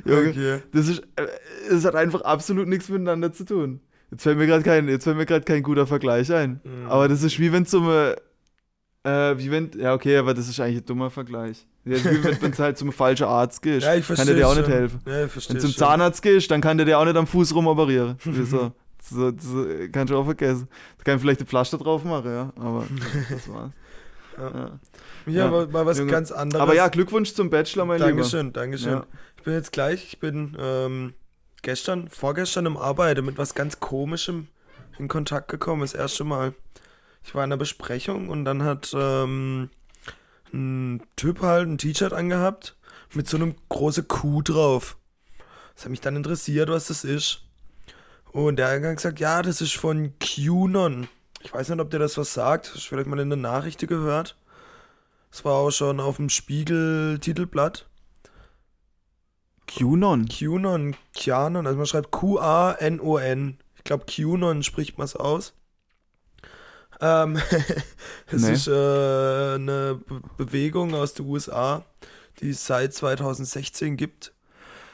[0.06, 0.62] Junge, okay.
[0.72, 1.26] das, ist, äh,
[1.68, 3.80] das hat einfach absolut nichts miteinander zu tun.
[4.10, 6.60] Jetzt fällt mir gerade kein, kein guter Vergleich ein.
[6.64, 6.86] Mhm.
[6.88, 8.16] Aber das ist wie wenn zum, äh,
[9.38, 11.66] wie wenn, ja okay, aber das ist eigentlich ein dummer Vergleich.
[11.86, 13.86] Wenn du halt zum falschen Arzt gehst.
[13.86, 14.62] Ja, ich kann der dir auch schon.
[14.62, 15.00] nicht helfen.
[15.06, 17.54] Ja, ich wenn du zum Zahnarzt gehst, dann kann der dir auch nicht am Fuß
[17.54, 18.16] rumoperieren.
[18.50, 18.72] so.
[19.08, 19.46] So, das
[19.92, 20.68] kannst du auch vergessen.
[20.98, 22.52] Du kannst vielleicht eine Pflaster drauf machen, ja.
[22.56, 22.86] Aber
[23.30, 23.70] das war's.
[24.36, 25.32] Ja, ja.
[25.32, 26.10] ja mal, mal was Junge.
[26.10, 26.60] ganz anderes.
[26.60, 28.60] Aber ja, Glückwunsch zum Bachelor, mein Dankeschön, Lieber.
[28.60, 28.92] Dankeschön, Dankeschön.
[28.92, 29.06] Ja.
[29.36, 31.14] Ich bin jetzt gleich, ich bin ähm,
[31.62, 34.48] gestern, vorgestern im Arbeiten mit was ganz Komischem
[34.98, 36.52] in Kontakt gekommen, das erste Mal.
[37.22, 39.70] Ich war in einer Besprechung und dann hat ähm,
[40.56, 42.76] ein Typ halt ein T-Shirt angehabt
[43.14, 44.96] mit so einem großen Kuh drauf.
[45.74, 47.42] Das hat mich dann interessiert, was das ist.
[48.32, 51.08] Und der hat dann gesagt, ja, das ist von QAnon.
[51.42, 52.66] Ich weiß nicht, ob der das was sagt.
[52.74, 54.36] Hast du vielleicht mal in der Nachricht gehört.
[55.30, 57.86] Das war auch schon auf dem Spiegel-Titelblatt.
[59.66, 60.28] QAnon?
[60.28, 63.58] QAnon, QAnon, also man schreibt Q-A-N-O-N.
[63.76, 65.54] Ich glaube, QAnon spricht man es aus.
[67.00, 67.38] Ähm,
[68.26, 68.52] es nee.
[68.52, 71.84] ist äh, eine Be Bewegung aus den USA,
[72.40, 74.32] die es seit 2016 gibt.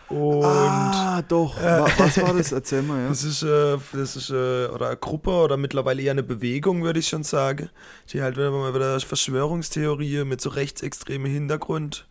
[0.09, 1.59] Und, ah, doch.
[1.59, 2.53] Äh, Was war das?
[2.53, 3.09] Erzähl mal, ja.
[3.09, 7.01] Das ist, äh, das ist äh, oder eine Gruppe oder mittlerweile eher eine Bewegung, würde
[7.01, 7.71] ich schon sagen,
[8.13, 12.07] die halt wieder mal wieder Verschwörungstheorie mit so rechtsextremem Hintergrund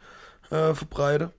[0.49, 1.31] äh, verbreitet.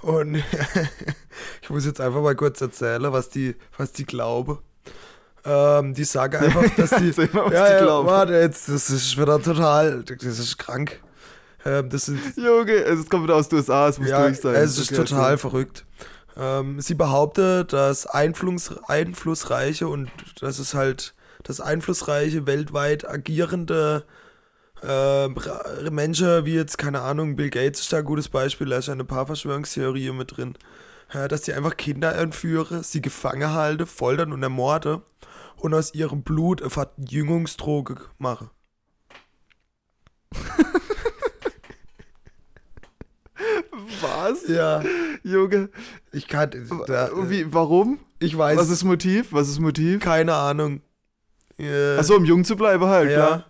[0.00, 0.36] Und
[1.62, 4.58] ich muss jetzt einfach mal kurz erzählen, was die, was die glauben.
[5.46, 7.12] Ähm, die sagen einfach, dass die.
[7.32, 10.02] mal, ja, ja, warte, jetzt, das ist wieder total.
[10.02, 11.00] Das ist krank.
[11.64, 14.54] Ähm, das sind, Junge, es kommt wieder aus den USA, es muss ja, durch sein.
[14.56, 15.38] es ist Okay, total erzähl.
[15.38, 15.84] verrückt.
[16.36, 24.04] Ähm, sie behauptet, dass Einfluss, einflussreiche und das ist halt das einflussreiche, weltweit agierende
[24.82, 25.28] äh,
[25.90, 28.94] Menschen, wie jetzt, keine Ahnung, Bill Gates ist da ein gutes Beispiel, da ist ja
[28.94, 30.54] ein paar Verschwörungstheorien mit drin,
[31.14, 35.02] ja, dass die einfach Kinder entführen, sie gefangen halten, foltern und ermorden
[35.56, 38.50] und aus ihrem Blut eine Verjüngungsdroge machen.
[44.00, 44.48] Was?
[44.48, 44.82] Ja,
[45.22, 45.70] Junge.
[46.12, 46.50] ich kann,
[46.86, 47.98] da, Wie, warum?
[48.18, 49.32] ich weiß, Was ist Motiv?
[49.32, 50.00] Was ist Motiv?
[50.00, 50.80] keine Ahnung.
[51.58, 53.16] Äh, Achso, um jung zu bleiben halt, ja.
[53.16, 53.44] klar.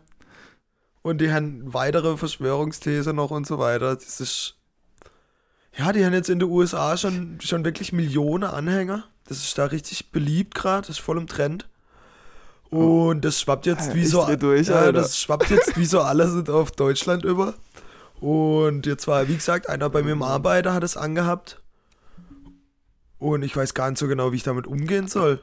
[1.03, 3.95] Und die haben weitere Verschwörungsthese noch und so weiter.
[3.95, 4.57] Das ist.
[5.77, 9.05] Ja, die haben jetzt in den USA schon, schon wirklich Millionen Anhänger.
[9.29, 11.69] Das ist da richtig beliebt gerade, das ist voll im Trend.
[12.71, 14.27] Und das schwappt jetzt Ja, wie ich so.
[14.37, 17.55] durch, ja, das schwappt jetzt wie so alles auf Deutschland über.
[18.21, 21.61] Und jetzt war, wie gesagt, einer bei mir im Arbeiter hat es angehabt.
[23.19, 25.41] Und ich weiß gar nicht so genau, wie ich damit umgehen soll.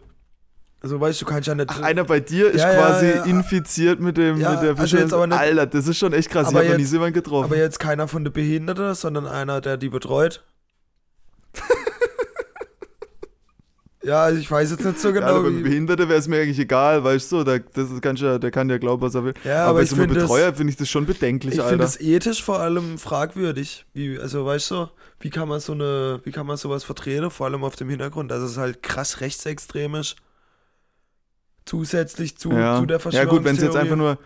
[0.81, 1.69] Also weißt du, du kannst ja nicht.
[1.69, 3.23] Ach, einer bei dir ist Ja, ja, quasi ja.
[3.23, 6.29] infiziert mit dem Ja, mit der also jetzt aber nicht- Alter, das ist schon echt
[6.29, 6.47] krass.
[6.47, 7.45] Aber ich habe noch nie jetzt- so jemanden getroffen.
[7.45, 10.43] Aber jetzt keiner von der Behinderten, sondern einer, der die betreut.
[14.03, 15.63] ja, also ich weiß jetzt nicht so ja, genau, aber beim.
[15.63, 18.77] Behinderte wäre es mir eigentlich egal, weißt du, da, das kann ja, der kann ja
[18.77, 19.33] glauben, was er will.
[19.43, 21.69] Ja, aber aber bei ich so Betreuer finde ich das schon bedenklich, Ich Alter.
[21.71, 23.85] finde es ethisch vor allem fragwürdig.
[23.93, 24.87] Wie, also weißt du,
[25.19, 28.29] wie kann man so eine, wie kann man sowas vertreten, vor allem auf dem Hintergrund,
[28.31, 30.15] dass es halt krass rechtsextrem ist.
[31.65, 32.77] Zusätzlich zu, ja.
[32.79, 34.17] zu der ja gut, wenn es jetzt einfach nur,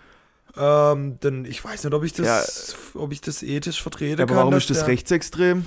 [0.59, 4.27] Ähm, dann, ich weiß nicht, ob ich das, ob ich das ethisch vertreten ja, aber
[4.33, 4.37] kann.
[4.37, 5.65] warum dass ist das der- rechtsextrem?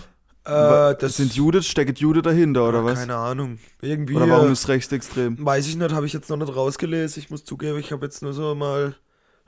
[0.50, 2.98] Äh, das sind Jude, steckt Jude dahinter, oder was?
[2.98, 3.58] Keine Ahnung.
[3.80, 4.16] Irgendwie.
[4.16, 5.44] Oder warum äh, ist rechtsextrem?
[5.44, 7.22] Weiß ich nicht, habe ich jetzt noch nicht rausgelesen.
[7.22, 8.96] Ich muss zugeben, ich habe jetzt nur so mal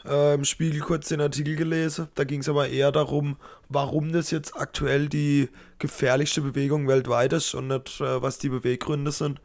[0.05, 2.09] äh, im Spiegel kurz den Artikel gelesen.
[2.15, 3.37] Da ging es aber eher darum,
[3.69, 9.11] warum das jetzt aktuell die gefährlichste Bewegung weltweit ist und nicht, äh, was die Beweggründe
[9.11, 9.41] sind.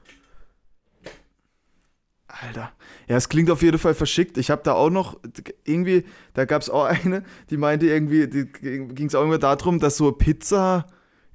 [2.27, 2.71] Alter.
[3.07, 4.37] Ja, es klingt auf jeden Fall verschickt.
[4.37, 5.17] Ich habe da auch noch,
[5.63, 9.97] irgendwie, da gab es auch eine, die meinte irgendwie, ging es auch immer darum, dass
[9.97, 10.85] so Pizza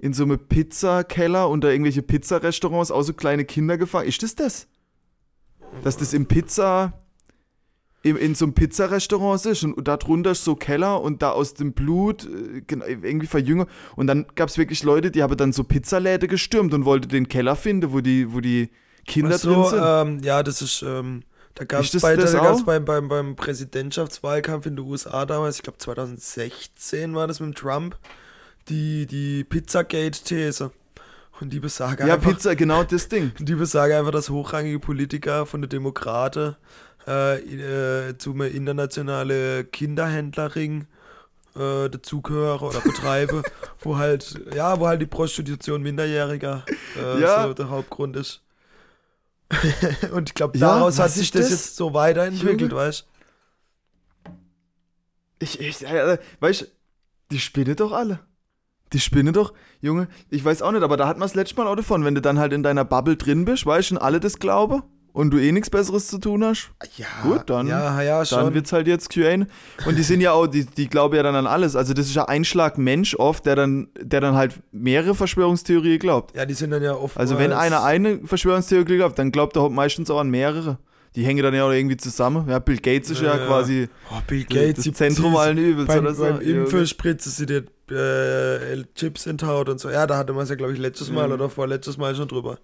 [0.03, 4.09] in so einem Pizzakeller unter irgendwelche Pizzarestaurants auch so kleine Kinder gefangen.
[4.09, 4.67] Ist das das?
[5.85, 6.93] Dass das im Pizza,
[8.03, 11.55] im, in so einem Pizzarestaurant ist und da drunter ist so Keller und da aus
[11.55, 12.29] dem Blut
[12.67, 13.71] genau, irgendwie verjüngert.
[13.95, 17.29] Und dann gab es wirklich Leute, die haben dann so Pizzaläde gestürmt und wollten den
[17.29, 18.71] Keller finden, wo die, wo die
[19.07, 19.83] Kinder so, drin sind.
[19.85, 21.23] ähm, ja, das ist, ähm,
[21.55, 25.63] da gab es bei, da gab's beim, beim, beim Präsidentschaftswahlkampf in den USA damals, ich
[25.63, 27.97] glaube 2016 war das mit Trump,
[28.69, 30.71] die, die Pizzagate-These.
[31.41, 33.33] Und die besagt ja, einfach, Pizza, genau das Ding.
[33.39, 36.55] Die besage einfach, dass hochrangige Politiker von der Demokraten
[37.09, 37.39] äh,
[38.11, 40.87] äh, zum internationale Kinderhändlerring
[41.57, 43.43] äh, dazugehören oder betreibe,
[43.81, 46.65] wo halt, ja, wo halt die Prostitution Minderjähriger
[46.97, 47.49] äh, Ja.
[47.49, 48.41] so der Hauptgrund ist.
[50.13, 51.51] Und ich glaube, Ja, daraus hat was sich das das?
[51.51, 53.07] jetzt so weiterentwickelt, weißt
[55.41, 56.67] Ich, ich, äh, weißt du,
[57.33, 58.21] die spinnen doch alle.
[58.93, 61.67] Die spinnen doch, Junge, ich weiß auch nicht, aber da hat man das letzte Mal
[61.67, 64.21] auch davon, wenn du dann halt in deiner Bubble drin bist, weißt du, und alle
[64.21, 64.83] das glauben
[65.15, 68.55] und du eh nichts Besseres zu tun hast, Ja, Gut, dann- Ja, ja, dann schon.
[68.55, 69.45] wird's halt jetzt QA.
[69.87, 71.77] Und die sind ja auch, die, die glauben ja dann an alles.
[71.77, 75.99] Also das ist ja ein Schlag Mensch oft, der dann, der dann halt mehrere Verschwörungstheorien
[75.99, 76.35] glaubt.
[76.35, 77.19] ja, die sind dann ja oft.
[77.19, 80.79] Also wenn einer eine Verschwörungstheorie glaubt, dann glaubt er meistens auch an mehrere.
[81.15, 82.49] Die hängen dann ja auch irgendwie zusammen.
[82.49, 85.59] Ja, Bill Gates ist ja, Ja, quasi oh, Bill Gates, das die- Zentrum die- allen
[85.59, 86.23] Übels beim, oder so.
[86.23, 86.61] beim Junge.
[86.63, 89.91] Impfen spritzen sie dir äh, Chips in die Haut und so.
[89.91, 91.35] Ja, da hatte man es ja, glaube ich, letztes Mal Mhm.
[91.35, 92.59] oder vorletztes Mal schon drüber.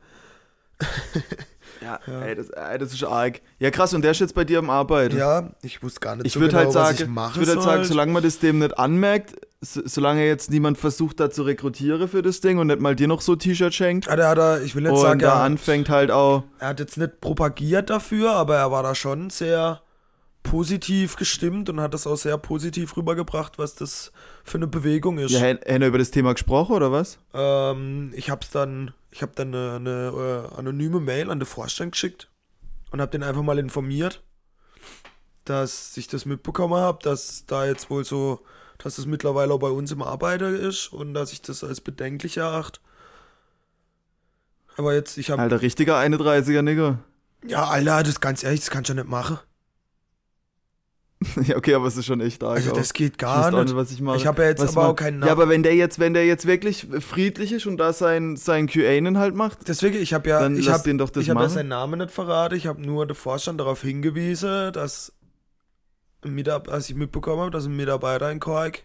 [1.80, 2.22] Ja, Ja.
[2.22, 3.40] Ey, das, ey, das ist arg.
[3.60, 5.16] Ja, krass, und der ist jetzt bei dir am Arbeiten.
[5.16, 7.36] Ja, ich wusste gar nicht ich so würde genau, halt sagen, was ich ich machen
[7.36, 11.30] würde halt sagen, solange man das dem nicht anmerkt, so, solange jetzt niemand versucht, da
[11.30, 14.06] zu rekrutieren für das Ding und nicht mal dir noch so ein T-Shirt schenkt.
[14.06, 16.44] ja, der hat er, ich will jetzt Und sagen, da er, anfängt halt auch.
[16.58, 19.82] er hat jetzt nicht propagiert dafür, aber er war da schon sehr
[20.44, 24.12] positiv gestimmt und hat das auch sehr positiv rübergebracht, was das
[24.44, 25.32] für eine Bewegung ist.
[25.32, 27.18] Ja, Hen- Henna über das Thema gesprochen, oder was?
[27.34, 31.92] Ähm, ich hab's dann, ich habe dann eine, eine äh, anonyme Mail an den Vorstand
[31.92, 32.30] geschickt
[32.92, 34.22] und habe den einfach mal informiert,
[35.44, 38.40] dass ich das mitbekommen habe, dass da jetzt wohl so,
[38.78, 42.36] dass das mittlerweile auch bei uns im Arbeiter ist und dass ich das als bedenklich
[42.36, 42.80] erachte.
[44.76, 47.00] Aber jetzt, ich habe, Alter, richtiger 31er, Nigga.
[47.46, 49.38] ja, Alter, das ganz ehrlich, das kannst du ja nicht machen.
[51.42, 52.58] ja, okay, aber es ist schon echt arg.
[52.58, 53.74] Also das geht gar auch nicht.
[53.74, 54.18] was ich mache.
[54.18, 55.30] Ich habe ja jetzt Was aber man- auch keinen Ja, Namen.
[55.32, 59.00] aber wenn der jetzt, wenn der jetzt wirklich friedlich ist und da sein, sein QA
[59.18, 61.42] halt macht, Deswegen, ich habe ja, dann ich lass habe den doch das ich habe
[61.42, 62.54] ja seinen Namen nicht verraten.
[62.54, 65.12] Ich habe nur den Vorstand darauf hingewiesen, dass,
[66.68, 68.84] als ich mitbekommen habe, dass ein Mitarbeiter in Kork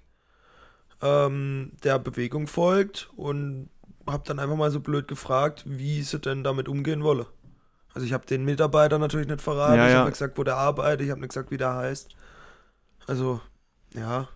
[1.01, 3.69] ähm, der Bewegung folgt und
[4.07, 7.27] habe dann einfach mal so blöd gefragt, wie sie denn damit umgehen wolle.
[7.93, 9.99] Also ich habe den Mitarbeiter natürlich nicht verraten, Ja, ich ja.
[9.99, 12.15] habe nicht gesagt, wo der arbeitet, ich habe nicht gesagt, wie der heißt.
[13.07, 13.41] Also,
[13.93, 14.27] ja.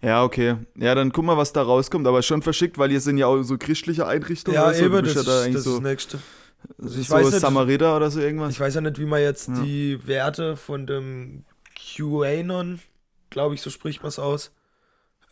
[0.00, 0.56] Ja, okay.
[0.76, 2.06] Ja, dann guck mal, was da rauskommt.
[2.06, 4.54] Aber schon verschickt, weil ihr sind ja auch so christliche Einrichtungen.
[4.56, 4.84] Ja, oder so.
[4.84, 6.18] eben, das, bist ja da ist, das ist so, das Nächste.
[6.78, 8.52] So ich weiß nicht- Samariter oder so irgendwas.
[8.52, 9.62] Ich weiß ja nicht, wie man jetzt Ja.
[9.62, 11.44] die Werte von dem
[11.74, 12.80] QAnon,
[13.30, 14.52] glaube ich, so spricht man es aus,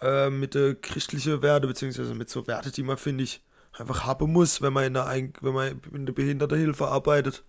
[0.00, 4.32] äh, mit der christlichen Werte, beziehungsweise mit so Werte, die man, finde ich, einfach haben
[4.32, 7.44] muss, wenn man in der, Ein wenn man in der Behindertenhilfe arbeitet.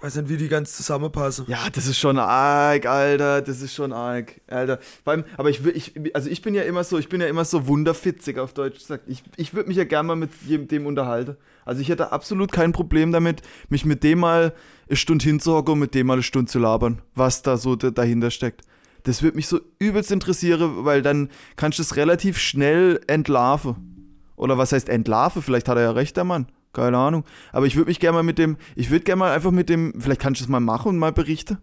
[0.00, 1.44] Ich weiß nicht, wie die ganz zusammenpassen.
[1.46, 3.42] Ja, das ist schon arg, Alter.
[3.42, 4.78] Das ist schon arg, Alter.
[5.04, 7.44] Vor allem, aber ich ich, also ich bin ja immer so, ich bin ja immer
[7.44, 9.04] so wunderfitzig auf Deutsch gesagt.
[9.08, 10.30] Ich, ich würde mich ja gerne mal mit
[10.70, 11.36] dem unterhalten.
[11.66, 14.54] Also ich hätte absolut kein Problem damit, mich mit dem mal
[14.88, 17.90] eine Stunde hinzuhocken und mit dem mal eine Stunde zu labern, was da so da-
[17.90, 18.62] dahinter steckt.
[19.02, 24.16] Das würde mich so übelst interessieren, weil dann kannst du es relativ schnell entlarven.
[24.36, 25.42] Oder was heißt entlarven?
[25.42, 26.46] Vielleicht hat er ja recht, der Mann.
[26.72, 27.24] Keine Ahnung.
[27.52, 29.94] Aber ich würde mich gerne mal mit dem, ich würde gerne mal einfach mit dem,
[29.98, 31.58] vielleicht kannst du es mal machen und mal berichten.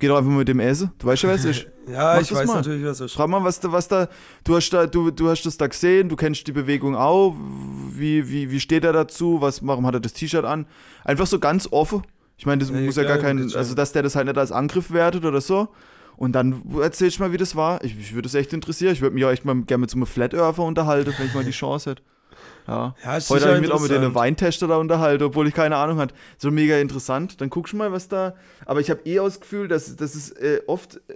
[0.00, 0.90] Geh doch einfach mal mit dem essen.
[0.98, 1.66] Du weißt ja, es ist.
[1.86, 2.54] Ja, Mach ich weiß mal.
[2.56, 3.12] natürlich, was es ist.
[3.12, 4.08] Schreib mal, was da, was da,
[4.42, 7.36] du hast da, du, du hast das da gesehen, du kennst die Bewegung auch.
[7.92, 9.42] Wie, wie, wie steht er dazu?
[9.42, 10.66] Was, warum hat er das T-Shirt an?
[11.04, 12.02] Einfach so ganz offen.
[12.38, 14.50] Ich meine, das Ja, muss ja gar kein, also dass der das halt nicht als
[14.50, 15.68] Angriff wertet oder so.
[16.16, 17.84] Und dann erzählst du mal, wie das war.
[17.84, 18.94] Ich, ich würde es echt interessieren.
[18.94, 21.34] Ich würde mich auch echt mal gerne mit so einem Flat Earther unterhalten, wenn ich
[21.34, 22.02] mal die Chance hätte.
[22.66, 22.94] Ja.
[23.04, 24.14] Ja, Heute habe ich mich auch mit den.
[24.14, 26.14] Weintester da unterhalten, obwohl ich keine Ahnung hatte.
[26.38, 27.40] So mega interessant.
[27.40, 28.34] Dann guckst du mal, was da.
[28.64, 31.14] Aber ich habe eh auch das Gefühl, dass, dass es äh, oft äh,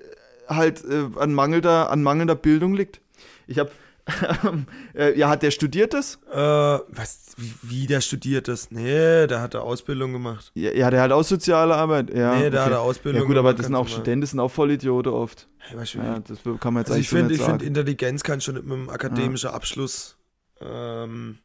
[0.48, 3.00] halt äh, an, mangelnder, an mangelnder Bildung liegt.
[3.46, 3.70] Ich habe.
[4.94, 6.18] äh, ja, hat der studiert das?
[6.32, 8.72] Äh, was, wie, wie der studiert ist?
[8.72, 10.50] Nee, der hat eine Ausbildung gemacht.
[10.54, 12.08] Ja, ja, der hat auch soziale Arbeit.
[12.14, 12.76] Ja, nee, der hat okay.
[12.76, 13.86] eine Ausbildung Ja, gut, aber das sind auch.
[13.86, 15.46] Studenten, das sind auch Vollidioten oft.
[15.58, 18.22] Hey, Ja, das kann man jetzt also eigentlich ich so finde, nicht ich finde, Intelligenz
[18.22, 20.17] kann schon mit einem akademischen Abschluss.
[20.60, 21.38] Ähm,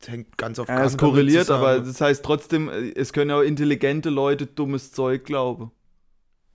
[0.00, 3.38] das hängt ganz auf Ja, es korreliert, aber das heißt trotzdem, äh, es können ja
[3.38, 5.70] auch intelligente Leute dummes Zeug glauben.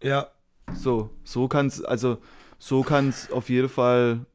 [0.02, 0.28] Ja,
[0.74, 2.18] So, so kann's, also
[2.58, 4.26] so kann's auf jeden Fall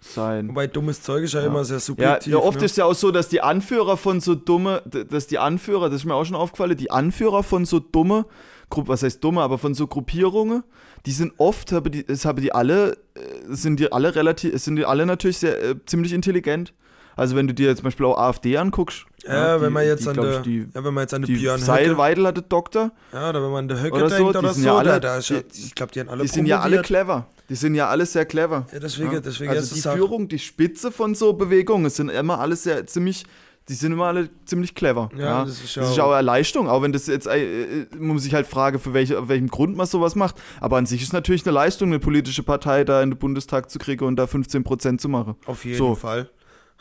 [0.00, 0.48] sein.
[0.48, 1.46] wobei dummes Zeug ist ja, Ja.
[1.46, 2.32] immer sehr Ja, subjektiv.
[2.32, 2.64] ja, oft ne?
[2.66, 6.00] ist es ja auch so, dass die Anführer von so dumme, dass die Anführer, das
[6.02, 8.26] ist mir auch schon aufgefallen, die Anführer von so dumme,
[8.70, 10.62] was heißt dumme, aber von so Gruppierungen,
[11.06, 14.76] die sind oft, haben die, es haben die alle, äh, sind die alle relativ, sind
[14.76, 16.72] die alle natürlich sehr, äh, ziemlich intelligent.
[17.16, 19.06] Also wenn du dir jetzt zum Beispiel auch AfD anguckst.
[19.26, 21.34] Ja, wenn die- man jetzt die, an der, die, ja, wenn man jetzt an die
[21.36, 22.90] Björn Seil Weidel hatte Doktor.
[23.12, 25.00] ja, oder wenn man an der Höcke oder so, denkt die oder so, ja alle-
[25.00, 27.26] da, ist ja, ich glaube, die haben alle Die sind ja alle clever.
[27.48, 28.66] Die sind ja alle sehr clever.
[28.72, 29.20] Ja, deswegen, Ja.
[29.20, 32.56] deswegen also ist die es auch- Führung, die Spitze von so Bewegungen sind immer alle
[32.56, 33.24] sehr ziemlich,
[33.68, 35.08] die sind immer alle ziemlich clever.
[35.16, 37.82] Ja, das ist ja das ist auch- auch eine Leistung, auch wenn das jetzt, äh,
[37.82, 40.34] äh, man muss sich halt fragen, für welche, auf welchem Grund man sowas macht.
[40.60, 43.78] Aber an sich ist natürlich eine Leistung, eine politische Partei da in den Bundestag zu
[43.78, 45.34] kriegen und da 15% zu machen.
[45.46, 45.94] Auf jeden So.
[45.94, 46.28] Fall.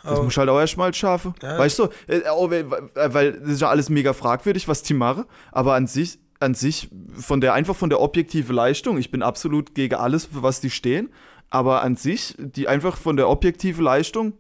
[0.04, 1.34] Das Aber- muss halt auch erstmal schaffen.
[1.42, 1.58] Ja.
[1.58, 5.76] Weißt du, äh, auch weil, das ist ja alles mega fragwürdig, was die machen, aber
[5.76, 9.96] an sich, an sich, von der, einfach von der objektiven Leistung, ich bin absolut gegen
[9.96, 11.10] alles, für was die stehen,
[11.50, 14.34] aber an sich, die einfach von der objektiven Leistung,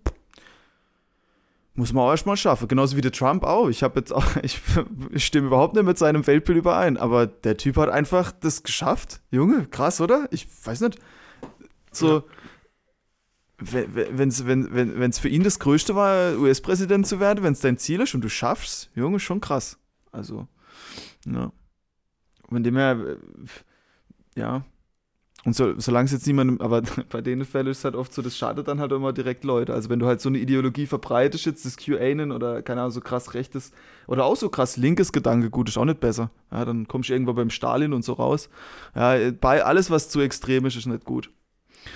[1.75, 2.67] muss man auch erstmal schaffen.
[2.67, 3.67] Genauso wie der Trump auch.
[3.67, 4.59] Ich habe jetzt auch, ich,
[5.11, 9.21] ich stimme überhaupt nicht mit seinem Weltbild überein, aber der Typ hat einfach das geschafft.
[9.31, 10.27] Junge, krass, oder?
[10.31, 10.99] Ich weiß nicht.
[11.91, 12.23] So,
[13.71, 17.77] wenn wenn's, wenn wenn für ihn das Größte war, US-Präsident zu werden, wenn es dein
[17.77, 19.77] Ziel ist und du schaffst, Junge, schon krass.
[20.11, 20.47] Also,
[21.25, 21.51] ja.
[22.49, 22.97] Von dem her,
[24.35, 24.63] äh, ja.
[25.45, 28.21] Und so, solange es jetzt niemandem, aber bei den Fällen ist es halt oft so,
[28.21, 29.73] das schadet dann halt immer direkt Leute.
[29.73, 33.01] Also wenn du halt so eine Ideologie verbreitest, jetzt das QAnon oder keine Ahnung, so
[33.01, 33.71] krass rechtes
[34.07, 36.31] oder auch so krass linkes Gedanke, gut, ist auch nicht besser.
[36.51, 38.49] Ja, dann kommst du irgendwann beim Stalin und so raus.
[38.95, 41.29] Ja, bei alles, was zu extrem ist, ist nicht gut.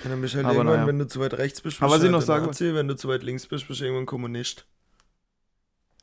[0.04, 0.86] Ja, dann bist du halt irgendwann, naja.
[0.86, 2.96] wenn du zu weit rechts bist, bist Aber halt noch ein sagen Nazi, wenn du
[2.96, 4.66] zu weit links bist, bist du irgendwann Kommunist.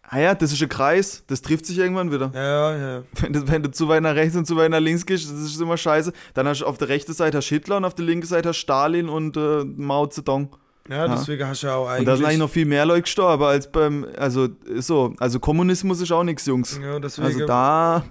[0.07, 2.31] Ah ja, das ist ein Kreis, das trifft sich irgendwann wieder.
[2.35, 3.03] Ja, ja.
[3.21, 5.39] Wenn du, wenn du zu weit nach rechts und zu weit nach links gehst, das
[5.39, 6.13] ist immer scheiße.
[6.35, 8.57] Dann hast du auf der rechten Seite hast Hitler und auf der linken Seite hast
[8.57, 10.55] Stalin und äh, Mao Zedong.
[10.87, 11.15] Ja, Ja.
[11.15, 12.37] deswegen hast du ja auch Und da sind eigentlich eigentlich.
[12.39, 16.79] noch viel mehr Leute gestorben als beim, also so, also Kommunismus ist auch nichts, Jungs.
[16.79, 17.25] ja, deswegen.
[17.25, 18.05] Also da,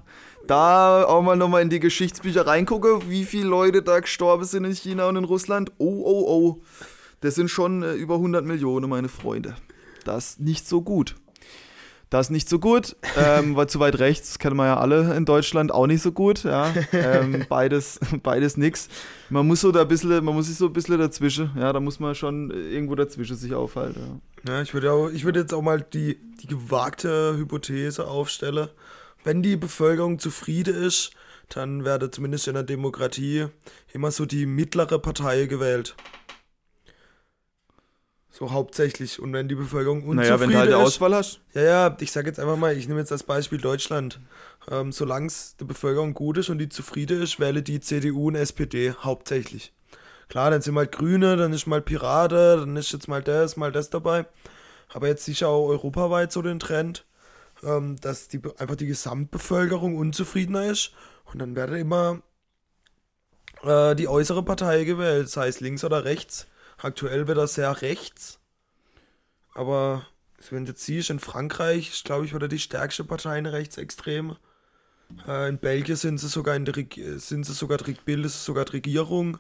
[0.47, 4.75] da auch mal nochmal in die Geschichtsbücher reingucke, wie viele Leute da gestorben sind in
[4.75, 5.73] China und in Russland.
[5.79, 6.63] Oh, oh, oh.
[7.21, 9.57] Das sind schon äh, über 100 Millionen, meine Freunde.
[10.05, 11.17] Das ist nicht so gut.
[12.11, 15.17] Das ist nicht so gut, ähm, weil zu weit rechts, das kennen wir ja alle
[15.17, 16.45] in Deutschland, auch nicht so gut.
[16.45, 16.73] Ja.
[16.93, 18.89] Ähm, beides, beides nix.
[19.31, 21.81] Man muss so da ein bisschen, man muss sich so ein bisschen dazwischen, ja, da
[21.81, 24.21] muss man schon irgendwo dazwischen sich aufhalten.
[24.47, 24.55] Ja.
[24.55, 28.69] Ja, ich würde auch, ich würde jetzt auch mal die, die gewagte Hypothese aufstellen.
[29.25, 31.11] Wenn die Bevölkerung zufrieden ist,
[31.49, 33.47] dann werde zumindest in der Demokratie
[33.93, 35.97] immer so die mittlere Partei gewählt.
[38.31, 39.21] So hauptsächlich.
[39.21, 41.41] Und wenn die Bevölkerung unzufrieden Naja, wenn du halt ist, Auswahl hast.
[41.55, 44.19] Ja, ja, ich sag jetzt einfach mal, ich nehme jetzt das Beispiel Deutschland.
[44.71, 48.35] Ähm, Solange es der Bevölkerung gut ist und die zufrieden ist, wähle die CDU und
[48.35, 49.73] SPD hauptsächlich.
[50.29, 53.71] Klar, dann sind mal Grüne, dann ist mal Pirate, dann ist jetzt mal das, mal
[53.71, 54.27] das dabei.
[54.93, 57.05] Aber jetzt sicher auch europaweit so den Trend,
[57.65, 60.93] ähm, dass die, einfach die Gesamtbevölkerung unzufriedener ist.
[61.25, 62.23] Und dann werde immer
[63.63, 66.47] äh, die äußere Partei gewählt, sei es links oder rechts.
[66.79, 68.39] Aktuell wird das sehr rechts.
[69.55, 70.07] Aber
[70.51, 74.37] wenn du jetzt siehst, in Frankreich, ist, glaube ich, wieder die stärkste Partei eine Rechtsextreme.
[75.27, 78.73] Äh, in Belgien sind sie sogar in der Reg sind sie sogar bildet sogar die
[78.73, 79.39] Regierung.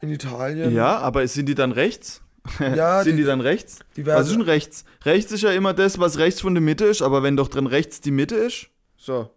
[0.00, 0.74] In Italien.
[0.74, 2.22] Ja, aber sind die dann rechts?
[2.58, 3.80] Ja, sind die, die- dann rechts?
[3.96, 4.84] Die Was ist denn rechts?
[5.04, 7.66] Rechts ist ja immer das, was rechts von der Mitte ist, aber wenn doch drin
[7.66, 9.30] rechts die Mitte ist, so.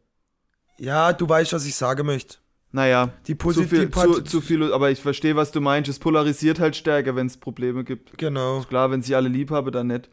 [0.78, 2.38] ja, du weißt, was ich sagen möchte.
[2.72, 5.90] Naja, Die zu positive viel, zu, zu viel, aber ich verstehe, was du meinst.
[5.92, 8.18] Es polarisiert halt stärker, wenn es Probleme gibt.
[8.18, 8.62] Genau.
[8.62, 10.10] Klar, wenn sich alle lieb haben, dann nicht.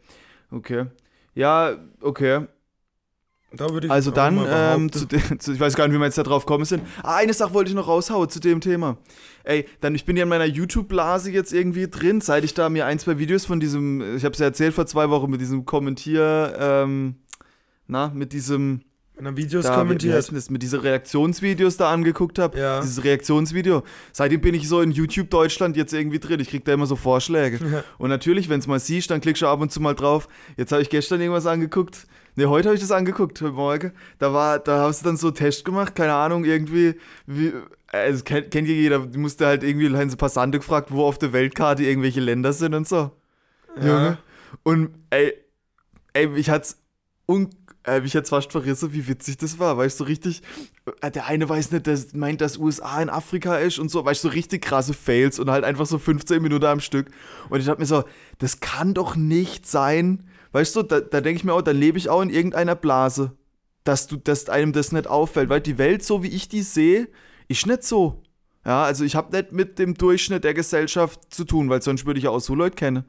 [0.51, 0.87] Okay.
[1.35, 2.47] Ja, okay.
[3.53, 5.09] Da Also dann, ähm, zu,
[5.39, 6.85] zu, ich weiß gar nicht, wie wir jetzt da drauf kommen sind.
[7.03, 8.97] Ah, eine Sache wollte ich noch raushauen zu dem Thema.
[9.43, 12.87] Ey, dann, ich bin ja in meiner YouTube-Blase jetzt irgendwie drin, seit ich da mir
[12.87, 15.65] ein, zwei Videos von diesem, ich habe es ja erzählt vor zwei Wochen, mit diesem
[15.65, 17.17] Kommentier, ähm,
[17.89, 18.83] na, mit diesem,
[19.17, 20.29] wenn er Videos da, wie, wie kommentiert.
[20.29, 22.59] denn das, mit diese Reaktionsvideos da angeguckt habe.
[22.59, 22.81] Ja.
[22.81, 23.83] Dieses Reaktionsvideo.
[24.13, 26.41] Seitdem bin ich so in YouTube Deutschland jetzt irgendwie drin.
[26.41, 27.59] Ich krieg da immer so Vorschläge.
[27.59, 27.85] Ja.
[27.99, 30.27] Und natürlich, wenn es mal siehst, dann klickst du ab und zu mal drauf.
[30.57, 32.07] Jetzt habe ich gestern irgendwas angeguckt.
[32.41, 33.93] Ne, heute habe ich das angeguckt, heute Morgen.
[34.19, 36.95] Da war, da hast du dann so Test gemacht, keine Ahnung, irgendwie,
[37.27, 37.53] wie,
[37.89, 41.19] also kennt, kennt ja jeder, du musste halt irgendwie, haben so Passante gefragt, wo auf
[41.19, 43.11] der Weltkarte irgendwelche Länder sind und so.
[43.77, 44.17] Junge.
[44.63, 45.35] Und ey,
[46.15, 46.79] ey, mich hat's
[47.29, 47.51] un
[47.85, 50.41] äh, mich hat's fast verrissen, wie witzig das war, weißt du, so richtig,
[51.03, 54.25] äh, der eine weiß nicht, der meint, dass USA in Afrika ist und so, weißt
[54.25, 57.11] du, so richtig krasse Fails und halt einfach so 15 Minuten am Stück.
[57.51, 58.05] Und ich dachte mir so,
[58.39, 61.99] das kann doch nicht sein, weißt du, da, da denke ich mir auch, dann lebe
[61.99, 63.33] ich auch in irgendeiner Blase,
[63.85, 67.09] dass du, dass einem das nicht auffällt, weil die Welt, so wie ich die sehe,
[67.49, 68.23] ist nicht so.
[68.65, 72.19] Ja, also ich habe nicht mit dem Durchschnitt der Gesellschaft zu tun, weil sonst würde
[72.19, 73.05] ich ja auch so Leute kennen.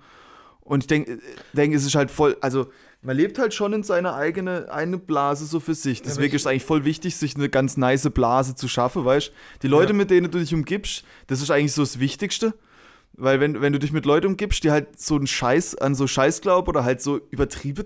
[0.62, 1.20] Und ich denke,
[1.54, 2.68] denk, es ist halt voll, also
[3.02, 6.02] man lebt halt schon in seiner eigenen eine Blase so für sich.
[6.04, 9.28] Deswegen aber ist es eigentlich voll wichtig, sich eine ganz nice Blase zu schaffen, weißt
[9.30, 9.32] du?
[9.64, 9.98] Die Leute, Ja.
[9.98, 12.54] mit denen du dich umgibst, das ist eigentlich so das Wichtigste.
[13.13, 16.08] Weil wenn, wenn du dich mit Leuten umgibst, die halt so einen Scheiß an so
[16.08, 17.86] Scheiß glauben oder halt so übertrieben,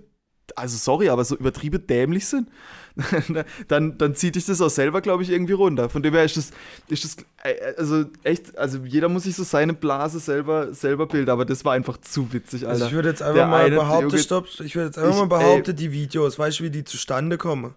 [0.55, 2.49] also sorry, aber so übertrieben dämlich sind,
[3.67, 5.89] dann, dann zieht dich das auch selber, glaube ich, irgendwie runter.
[5.89, 6.51] Von dem her ist das,
[6.87, 11.29] ist das, äh, also echt, also jeder muss sich so seine Blase selber, selber bilden,
[11.29, 12.71] aber das war einfach zu witzig, Alter.
[12.73, 15.19] Also ich würde jetzt einfach Der mal eine, behaupten, stopp, ich würde jetzt einfach ich-
[15.19, 17.75] mal behaupten, die Videos, weißt du, wie die zustande kommen?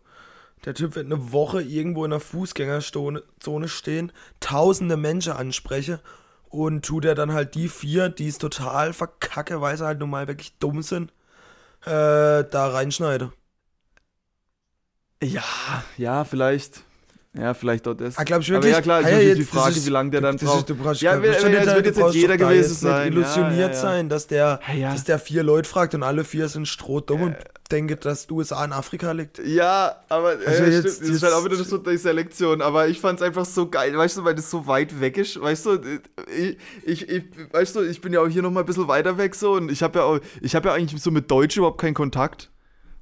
[0.65, 5.99] Der Typ wird eine Woche irgendwo in einer Fußgängerzone Zone stehen, tausende Menschen ansprechen
[6.51, 10.11] und tut er dann halt die vier, die es total verkacke, weil sie halt nun
[10.11, 11.13] mal wirklich dumm sind,
[11.85, 13.33] äh, da reinschneide.
[15.23, 15.43] Ja,
[15.97, 16.83] ja, vielleicht.
[17.41, 18.19] Ja, vielleicht auch das.
[18.19, 18.73] Ah, glaub ich Aber wirklich?
[18.75, 20.59] ja, klar, ist Ah, ja, die Frage, ist- wie lange der dann braucht.
[20.59, 23.13] Ist, du brauchst, Ja, es wird jetzt nicht jeder gewesen sein.
[23.13, 23.75] Illusioniert ja, ja.
[23.75, 27.37] sein, dass der, dass der vier Leute fragt und alle vier sind strohdumm und
[27.71, 29.39] denken, dass die USA in Afrika liegt.
[29.47, 32.61] Ja, aber Also ja, jetzt- das ist halt auch wieder so die Selektion.
[32.63, 35.41] Aber ich fand's einfach so geil, weißt du, weil das so weit weg ist.
[35.41, 35.79] Weißt du,
[36.37, 39.35] ich, ich, ich weißt du, ich bin ja auch hier nochmal ein bisschen weiter weg
[39.35, 41.95] so und ich habe ja auch, ich habe ja eigentlich so mit Deutsch überhaupt keinen
[41.95, 42.51] Kontakt.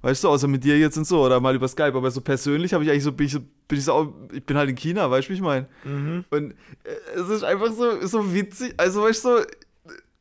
[0.06, 1.96] Weißt du, außer mit dir jetzt und so oder mal über Skype.
[1.96, 4.46] Aber so persönlich habe ich eigentlich so, bin ich, so, bin ich so auch, ich
[4.46, 5.66] bin halt in China, weißt du, wie ich meine?
[5.82, 6.24] Mhm.
[6.30, 6.52] Und
[6.84, 9.44] äh, es ist einfach so, so witzig, also weißt du, so,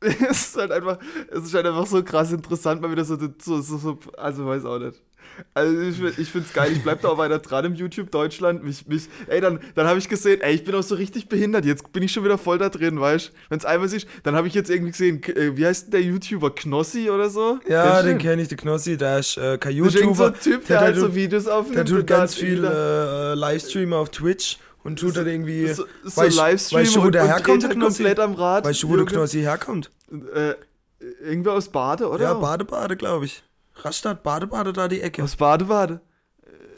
[0.00, 0.98] es ist halt einfach,
[1.30, 4.64] es ist halt einfach so krass interessant, mal wieder so, so, so, so also weiß
[4.64, 5.00] auch nicht.
[5.54, 8.64] Also ich, ich find's geil, ich bleib da auch weiter dran im YouTube Deutschland.
[8.64, 11.64] Mich, mich, ey, dann, dann habe ich gesehen, ey, ich bin auch so richtig behindert.
[11.64, 13.32] Jetzt bin ich schon wieder voll da drin, weißt du?
[13.50, 16.54] Wenn's einmal ist, dann habe ich jetzt irgendwie gesehen, äh, wie heißt denn der YouTuber?
[16.54, 17.58] Knossi oder so?
[17.68, 20.26] Ja, den kenne ich, der Knossi, der ist äh, kein Das ist so YouTuber.
[20.28, 21.76] ein Typ, der, der halt so Videos aufnimmt.
[21.76, 25.68] Der tut ganz hat viel jeder- äh, Livestream auf Twitch und tut dann irgendwie.
[25.68, 28.02] so, so weißt- Livestream weißt du, wo und, der und herkommt, halt Knossi?
[28.02, 28.64] komplett am Rad.
[28.64, 29.04] Weißt du, wo der.
[29.06, 29.90] Knossi herkommt?
[30.34, 30.54] Äh,
[31.22, 32.22] irgendwer aus Bade, oder?
[32.22, 33.42] Ja, Bade-Bade, glaube ich.
[33.76, 35.22] Rastatt, Bade-Bade, da die Ecke.
[35.22, 36.00] Aus Bade-Bade.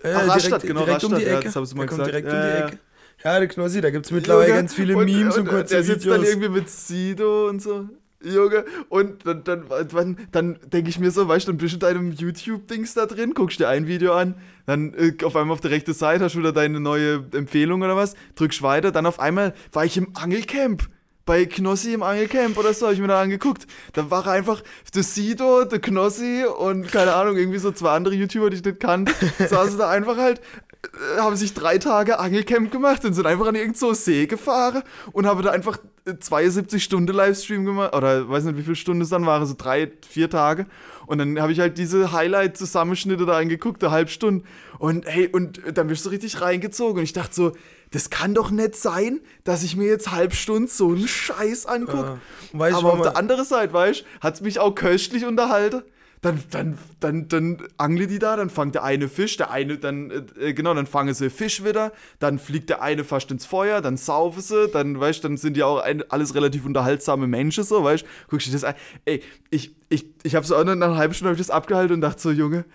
[0.02, 1.44] Ja, Ach, direkt, Rastatt, genau, direkt um die Rastatt, ja, Ecke.
[1.46, 2.26] das hast du mal der kommt gesagt.
[2.26, 2.74] direkt Ja, um die.
[2.74, 2.78] Ecke.
[3.24, 6.04] Ja, der Knossi, da gibt es mittlerweile Junge, ganz viele Memes und, kurze Der sitzt
[6.04, 6.16] Videos.
[6.18, 7.88] dann irgendwie mit Sido und so.
[8.22, 11.76] Junge, und dann, dann, dann, dann denke ich mir so, weißt du, dann bist du
[11.76, 14.34] in deinem YouTube-Dings da drin, guckst dir ein Video an,
[14.66, 17.96] dann äh, auf einmal auf der rechten Seite hast du wieder deine neue Empfehlung oder
[17.96, 20.88] was, drückst weiter, dann auf einmal war ich im Angelcamp.
[21.28, 23.66] Bei Knossi im Angelcamp oder so, habe ich mir da angeguckt.
[23.92, 24.62] Da war einfach
[24.94, 28.80] der Sido, der Knossi und keine Ahnung, irgendwie so zwei andere YouTuber, die ich nicht
[28.80, 30.40] kannte, saßen da einfach halt
[30.82, 34.82] äh, haben sich drei Tage Angelcamp gemacht und sind einfach an irgendeinen so See gefahren
[35.12, 35.76] und haben da einfach
[36.18, 39.92] 72 Stunden Livestream gemacht, oder weiß nicht, wie viele Stunden es dann waren, so drei,
[40.08, 40.64] vier Tage.
[41.08, 44.44] Und dann habe ich halt diese Highlight-Zusammenschnitte da reingeguckt, eine halbe Stunde.
[44.78, 46.98] Und hey, und dann bist du richtig reingezogen.
[46.98, 47.52] Und ich dachte so,
[47.90, 52.18] das kann doch nicht sein, dass ich mir jetzt halb Stunde so einen Scheiß angucke.
[52.52, 52.76] Ja.
[52.76, 55.82] Aber auf der anderen Seite, weißt du, hat es mich auch köstlich unterhalten
[56.20, 60.28] dann, dann, dann, dann angle die da, dann fangt der eine Fisch, der eine, dann,
[60.40, 63.96] äh, genau, dann fangen sie Fisch wieder, dann fliegt der eine fast ins Feuer, dann
[63.96, 68.04] saufen sie, dann, weißt dann sind die auch ein, alles relativ unterhaltsame Menschen, so, weißt
[68.28, 71.32] guckst du das an, ey, ich, ich, ich habe so auch nach einer halben Stunde
[71.32, 72.66] ich das abgehalten und dachte so, Junge,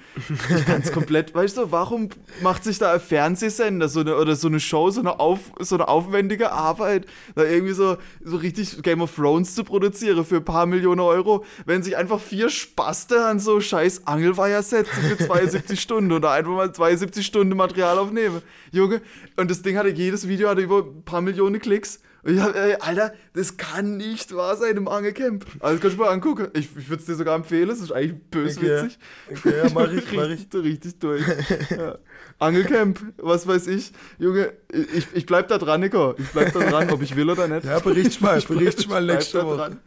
[0.50, 2.10] ich kann's komplett, weißt du, warum
[2.42, 5.76] macht sich da ein Fernsehsender so eine, oder so eine Show, so eine, auf, so
[5.76, 7.06] eine aufwendige Arbeit,
[7.36, 11.46] da irgendwie so, so richtig Game of Thrones zu produzieren für ein paar Millionen Euro,
[11.66, 16.54] wenn sich einfach vier Spaste an so scheiß Angelweiher setzen für 72 Stunden oder einfach
[16.54, 18.42] mal 72 Stunden Material aufnehmen.
[18.72, 19.02] Junge,
[19.36, 22.00] und das Ding hatte, jedes Video hatte über ein paar Millionen Klicks.
[22.24, 25.46] Und ich hab, ey, Alter, das kann nicht wahr sein im Angelcamp.
[25.60, 26.48] Also, das kannst du mal angucken.
[26.54, 28.98] Ich, ich würde es dir sogar empfehlen, das ist eigentlich böswitzig.
[29.30, 30.30] Okay, okay ja, mach ich, mach ich.
[30.30, 31.24] richtig, richtig durch.
[31.70, 31.98] ja.
[32.40, 33.92] Angelcamp, was weiß ich.
[34.20, 36.16] Junge, ich, ich bleib da dran, Nico.
[36.18, 37.66] Ich bleib da dran, ob ich will oder nicht.
[37.66, 39.58] Ja, bericht mal, bericht mal nächste Woche.
[39.58, 39.80] Dran.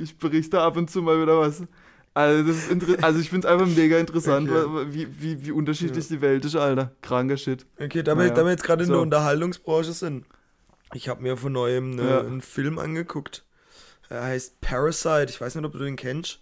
[0.00, 1.62] Ich berichte ab und zu mal wieder was.
[2.14, 4.86] Also, das ist also ich finde es einfach mega interessant, okay.
[4.90, 6.16] wie, wie, wie unterschiedlich ja.
[6.16, 6.92] die Welt ist, Alter.
[7.02, 7.66] Kranker Shit.
[7.80, 8.36] Okay, da naja.
[8.36, 8.94] wir jetzt gerade in so.
[8.94, 10.26] der Unterhaltungsbranche sind.
[10.94, 12.20] Ich habe mir von neuem ne, ja.
[12.20, 13.44] einen Film angeguckt.
[14.08, 15.26] Er heißt Parasite.
[15.28, 16.40] Ich weiß nicht, ob du den kennst.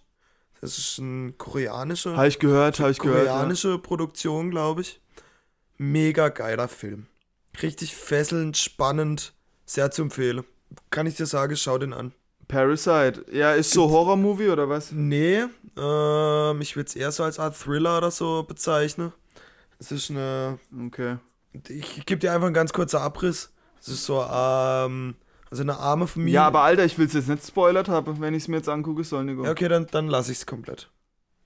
[0.61, 2.17] Das ist ein koreanischer.
[2.17, 3.27] Habe ich gehört, habe ich gehört.
[3.27, 3.77] Koreanische ja.
[3.77, 4.99] Produktion, glaube ich.
[5.77, 7.07] Mega geiler Film.
[7.61, 9.33] Richtig fesselnd, spannend,
[9.65, 10.43] sehr zu empfehlen.
[10.89, 12.13] Kann ich dir sagen, schau den an.
[12.47, 13.25] Parasite.
[13.31, 14.91] Ja, ist so Horror-Movie oder was?
[14.91, 15.45] Nee,
[15.77, 19.13] ähm, ich würde es eher so als Art Thriller oder so bezeichnen.
[19.77, 20.59] Es ist eine.
[20.87, 21.17] Okay.
[21.53, 23.51] Ich, ich gebe dir einfach einen ganz kurzen Abriss.
[23.81, 25.15] Es ist so, ähm,
[25.49, 26.35] also eine arme Familie.
[26.35, 28.69] Ja, aber Alter, ich will es jetzt nicht spoilert haben, wenn ich es mir jetzt
[28.69, 29.43] angucke, soll Nico.
[29.43, 30.89] Ja, okay, dann, dann lasse ich es komplett.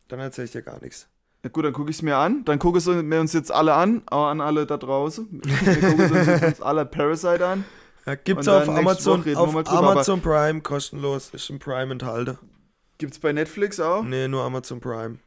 [0.07, 1.07] Dann erzähle ich dir gar nichts.
[1.43, 2.45] Ja gut, dann gucke ich es mir an.
[2.45, 5.27] Dann gucken wir uns jetzt alle an, auch an alle da draußen.
[5.43, 7.65] Wir gucken uns alle Parasite an.
[8.05, 12.37] Ja, gibt's auf Amazon, auf Amazon Prime kostenlos, ist im Prime enthalten.
[12.97, 14.03] Gibt's bei Netflix auch?
[14.03, 15.19] Nee, nur Amazon Prime.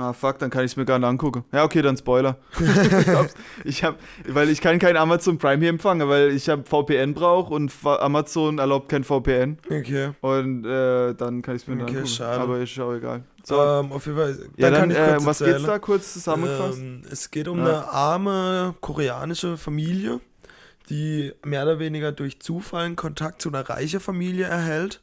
[0.00, 1.42] Ah, fuck, dann kann ich es mir gar nicht angucken.
[1.52, 2.38] Ja, okay, dann Spoiler.
[3.64, 7.52] ich hab, weil ich kann kein Amazon Prime hier empfangen, weil ich habe VPN brauche
[7.52, 9.58] und Amazon erlaubt kein VPN.
[9.68, 10.10] Okay.
[10.20, 12.06] Und äh, dann kann ich es mir okay, angucken.
[12.06, 12.40] Schade.
[12.40, 13.24] Aber ist auch egal.
[13.42, 13.60] So.
[13.60, 14.34] Ähm, auf jeden Fall.
[14.34, 15.56] Dann ja, dann, äh, was erzählen.
[15.56, 16.78] geht's da kurz zusammengefasst?
[16.78, 17.64] Ähm, es geht um ja.
[17.64, 20.20] eine arme koreanische Familie,
[20.90, 25.02] die mehr oder weniger durch Zufall Kontakt zu einer reichen Familie erhält.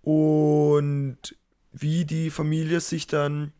[0.00, 1.18] Und
[1.70, 3.52] wie die Familie sich dann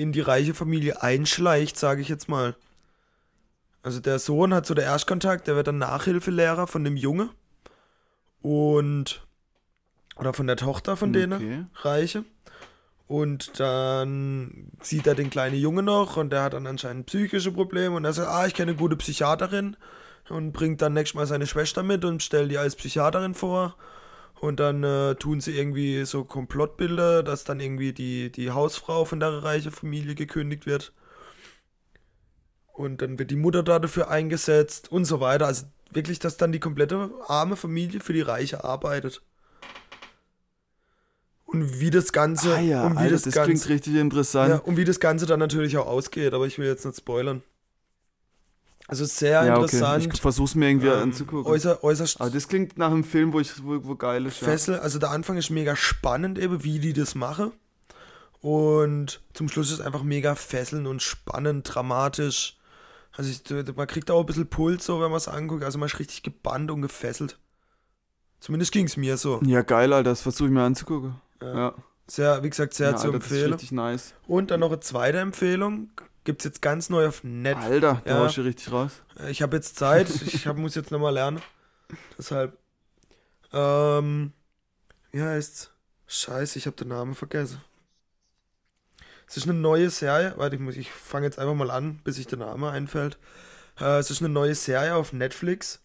[0.00, 2.56] in die reiche Familie einschleicht, sage ich jetzt mal.
[3.82, 7.30] Also der Sohn hat so der Erstkontakt, der wird dann Nachhilfelehrer von dem Junge.
[8.42, 9.26] Und.
[10.16, 11.20] Oder von der Tochter von okay.
[11.20, 12.24] denen, Reiche.
[13.06, 17.96] Und dann sieht er den kleinen Junge noch und der hat dann anscheinend psychische Probleme
[17.96, 19.76] und er sagt, ah, ich kenne eine gute Psychiaterin
[20.28, 23.76] und bringt dann nächstes Mal seine Schwester mit und stellt die als Psychiaterin vor.
[24.40, 29.20] Und dann äh, tun sie irgendwie so Komplottbilder, dass dann irgendwie die, die Hausfrau von
[29.20, 30.94] der reichen Familie gekündigt wird.
[32.72, 35.46] Und dann wird die Mutter da dafür eingesetzt und so weiter.
[35.46, 39.20] Also wirklich, dass dann die komplette arme Familie für die Reiche arbeitet.
[41.44, 42.54] Und wie das Ganze.
[42.54, 44.48] Ah ja, und wie Alter, das, das Ganze, klingt richtig interessant.
[44.48, 47.42] Ja, und wie das Ganze dann natürlich auch ausgeht, aber ich will jetzt nicht spoilern.
[48.90, 50.04] Also sehr ja, interessant.
[50.04, 50.14] Okay.
[50.14, 51.50] Ich versuch's mir irgendwie ähm, anzugucken.
[51.50, 52.20] Äußer, äußerst.
[52.20, 54.38] Aber das klingt nach einem Film, wo ich wo, wo geil ist.
[54.38, 54.80] Fessel, ja.
[54.80, 57.52] also der Anfang ist mega spannend eben, wie die das machen.
[58.40, 62.58] Und zum Schluss ist einfach mega fesselnd und spannend, dramatisch.
[63.12, 65.62] Also ich, man kriegt auch ein bisschen Puls, so wenn man es anguckt.
[65.62, 67.38] Also man ist richtig gebannt und gefesselt.
[68.40, 69.40] Zumindest ging es mir so.
[69.44, 70.10] Ja, geil, Alter.
[70.10, 71.14] Das versuche ich mir anzugucken.
[71.40, 71.54] Ja.
[71.54, 71.74] ja.
[72.08, 73.52] Sehr, wie gesagt, sehr ja, zu Alter, empfehlen.
[73.52, 74.14] Richtig nice.
[74.26, 75.90] Und dann noch eine zweite Empfehlung.
[76.30, 77.84] Gibt es jetzt ganz neu auf Netflix.
[77.84, 78.26] Alter, da ja.
[78.26, 79.02] ich richtig raus.
[79.30, 81.42] Ich habe jetzt Zeit, ich hab, muss jetzt nochmal lernen.
[82.16, 82.56] Deshalb.
[83.52, 84.32] Ähm,
[85.10, 85.72] wie heißt's?
[86.06, 87.60] Scheiße, ich habe den Namen vergessen.
[89.26, 90.34] Es ist eine neue Serie.
[90.36, 93.18] Warte, ich, ich fange jetzt einfach mal an, bis sich der Name einfällt.
[93.80, 95.80] Äh, es ist eine neue Serie auf Netflix.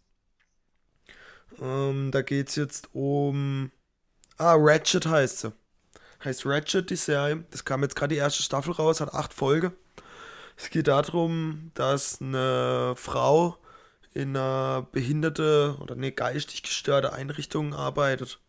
[1.59, 3.71] Ähm, da geht es jetzt um.
[4.37, 5.53] Ah, Ratchet heißt sie.
[6.23, 7.45] Heißt Ratchet die Serie.
[7.49, 9.73] Das kam jetzt gerade die erste Staffel raus, hat acht Folgen.
[10.57, 13.57] Es geht darum, dass eine Frau
[14.13, 18.39] in einer behinderte oder eine geistig gestörte Einrichtung arbeitet.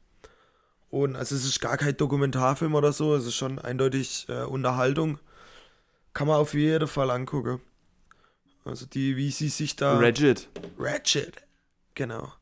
[0.88, 5.18] Und also es ist gar kein Dokumentarfilm oder so, es ist schon eindeutig äh, Unterhaltung.
[6.14, 7.60] Kann man auf jeden Fall angucken.
[8.64, 9.98] Also die, wie sie sich da.
[9.98, 10.48] Ratchet.
[10.78, 11.34] Ratchet,
[11.94, 12.32] genau.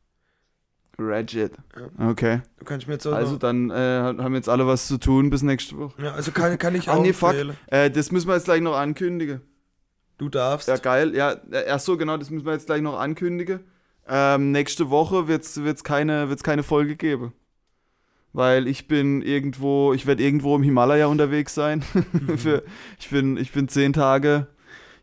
[0.97, 1.51] Regit.
[1.99, 2.41] Okay.
[2.57, 5.29] Du kannst mir jetzt auch Also noch, dann äh, haben jetzt alle was zu tun
[5.29, 6.01] bis nächste Woche.
[6.01, 7.35] ja, also kann, kann ich Ah, auch nee, fuck.
[7.67, 9.41] Äh, das müssen wir jetzt gleich noch ankündigen.
[10.17, 10.67] Du darfst.
[10.67, 11.15] Ja, geil.
[11.15, 13.61] Ja, äh, ach so, genau, das müssen wir jetzt gleich noch ankündigen.
[14.07, 17.33] Ähm, nächste Woche wird es wird's keine, wird's keine Folge geben.
[18.33, 21.81] Weil ich bin irgendwo, ich werde irgendwo im Himalaya unterwegs sein.
[22.37, 22.63] Für,
[22.99, 24.47] ich, bin, ich bin zehn Tage,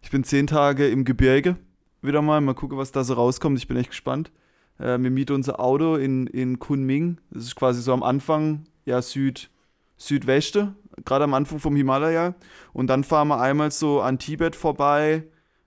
[0.03, 1.57] ich bin zehn Tage im Gebirge
[2.03, 2.41] wieder mal.
[2.41, 3.59] Mal gucken, was da so rauskommt.
[3.59, 4.31] Ich bin echt gespannt.
[4.79, 7.19] Äh, wir mieten unser Auto in, in Kunming.
[7.31, 9.51] Das ist quasi so am Anfang, ja, Süd,
[9.97, 12.35] Südweste, gerade am Anfang vom Himalaya.
[12.73, 15.25] Und dann fahren wir einmal so an Tibet vorbei,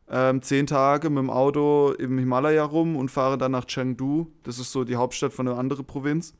[0.09, 4.27] ähm, zehn Tage mit dem Auto im Himalaya rum und fahren dann nach Chengdu.
[4.43, 6.35] Das ist so die Hauptstadt von einer anderen Provinz.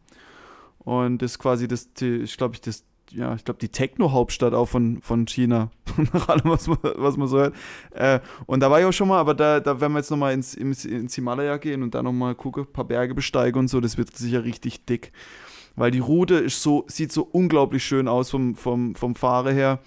[0.79, 4.67] Und das ist quasi das, ich glaube, ich das, ja, ich glaube, die Techno-Hauptstadt auch
[4.67, 5.71] von, von China.
[6.13, 7.55] Nach allem, was man, was man so hört.
[7.91, 10.33] Äh, und da war ich auch schon mal, aber da, da werden wir jetzt nochmal
[10.33, 13.81] ins, ins, ins Himalaya gehen und da nochmal gucken, ein paar Berge besteigen und so.
[13.81, 15.11] Das wird sicher richtig dick.
[15.75, 19.79] Weil die Route ist so, sieht so unglaublich schön aus vom, vom, vom Fahre her.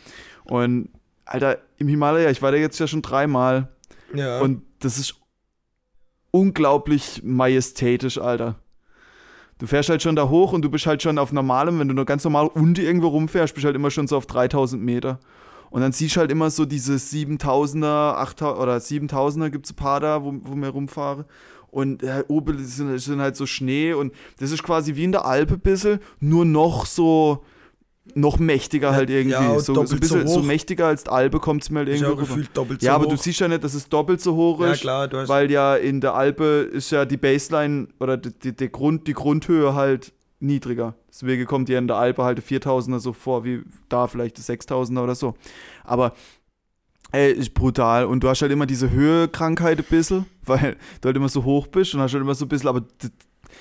[0.45, 0.91] Und
[1.24, 3.68] Alter, im Himalaya, ich war da jetzt ja schon dreimal.
[4.14, 4.41] ja.
[4.41, 5.16] Und das ist
[6.30, 8.57] unglaublich majestätisch, Alter.
[9.59, 11.95] Du fährst halt schon da hoch und du bist halt schon auf normalem, wenn du
[11.95, 15.18] nur ganz normal unten irgendwo rumfährst, bist halt immer schon so auf 3000 Meter.
[15.70, 19.76] Und dann siehst du halt immer so diese 7000er, 8000 oder 7000er gibt es ein
[19.76, 21.24] paar da, wo, wo wir rumfahren.
[21.71, 25.25] Und äh, oben sind, sind halt so Schnee und das ist quasi wie in der
[25.27, 27.45] Alpe ein bisschen, nur noch so,
[28.14, 29.33] noch mächtiger halt irgendwie.
[29.33, 31.89] ja, so, so, ein bisschen, so so mächtiger als die Alpe kommt es mir halt
[31.91, 32.23] ist irgendwie rüber.
[32.23, 33.11] gefühlt doppelt so Ja, aber hoch.
[33.11, 35.29] du siehst ja nicht, dass es doppelt so hoch Ja, ist, klar, du hast.
[35.29, 39.12] weil ja in der Alpe ist ja die Baseline oder die, die, die, Grund, die
[39.12, 40.95] Grundhöhe halt niedriger.
[41.11, 43.61] Deswegen kommt dir in der Alpe halt die 4000er so vor, wie
[43.91, 45.35] da vielleicht die 6000er oder so.
[45.85, 46.14] Aber
[47.13, 48.05] ey, ist brutal.
[48.05, 51.67] Und du hast halt immer diese Höhekrankheit ein bisschen, weil du halt immer so hoch
[51.67, 52.83] bist und hast halt immer so ein bisschen, aber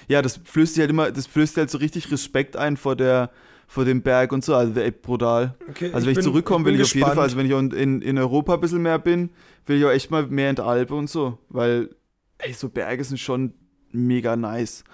[0.07, 2.95] ja, das flößt dir halt immer, das flößt dir halt so richtig Respekt ein vor
[2.95, 3.31] der
[3.69, 5.53] vor dem Berg und so, also ey, brutal.
[5.69, 7.23] okay, Also wenn ich bin- zurückkomme, will ich auf jeden Fall, gespannt.
[7.25, 9.29] also wenn ich auch in, in Europa ein bisschen mehr bin,
[9.65, 11.89] will ich auch echt mal mehr in der Alpe und so, weil,
[12.37, 13.53] ey, so Berge sind schon
[13.91, 14.85] mega nice.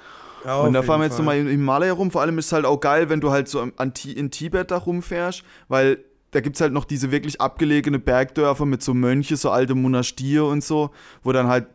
[0.43, 2.66] Ja, und da fahren wir jetzt nochmal im Himalaya rum, vor allem ist es halt
[2.66, 6.61] auch geil, wenn du halt so an, in Tibet da rumfährst, weil da gibt es
[6.61, 10.91] halt noch diese wirklich abgelegene Bergdörfer mit so Mönche, so alte Monastir und so,
[11.23, 11.67] wo dann halt,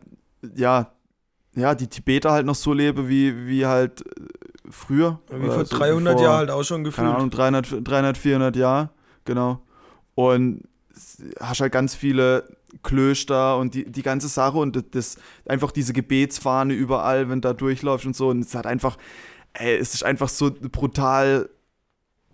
[0.55, 0.91] ja,
[1.55, 4.21] ja, die Tibeter halt noch so leben, wie, wie halt äh,
[4.69, 5.19] früher.
[5.31, 7.05] Wie vor so 300 vor- Jahren halt auch schon gefühlt.
[7.07, 8.89] keine Ahnung, 300, 300 400 Jahre,
[9.25, 9.61] genau.
[10.15, 10.63] Und
[11.39, 12.43] hast halt ganz viele
[12.83, 18.05] Klöster und die, die ganze Sache und das, einfach diese Gebetsfahne überall, wenn da durchläufst
[18.05, 18.29] und so.
[18.29, 18.97] Und es hat einfach,
[19.53, 21.49] ey, es ist einfach so brutal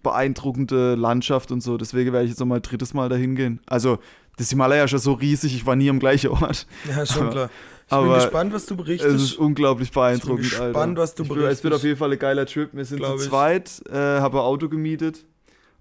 [0.05, 1.77] beeindruckende Landschaft und so.
[1.77, 3.59] Deswegen werde ich jetzt nochmal drittes Mal dahin gehen.
[3.65, 3.99] Also,
[4.37, 6.65] das Himalaya ist ja so riesig, ich war nie am gleichen Ort.
[6.89, 7.49] Ja, schon Aber- klar.
[7.87, 9.37] Ich bin aber gespannt, was du Es ist berichtest.
[9.37, 10.71] unglaublich beeindruckend, Ich bin Alter.
[10.73, 11.73] gespannt, was du ich, bin- Es wird berichtest.
[11.75, 12.69] auf jeden Fall ein geiler Trip.
[12.73, 15.23] Wir sind Glaub zu zweit, äh, habe ein Auto gemietet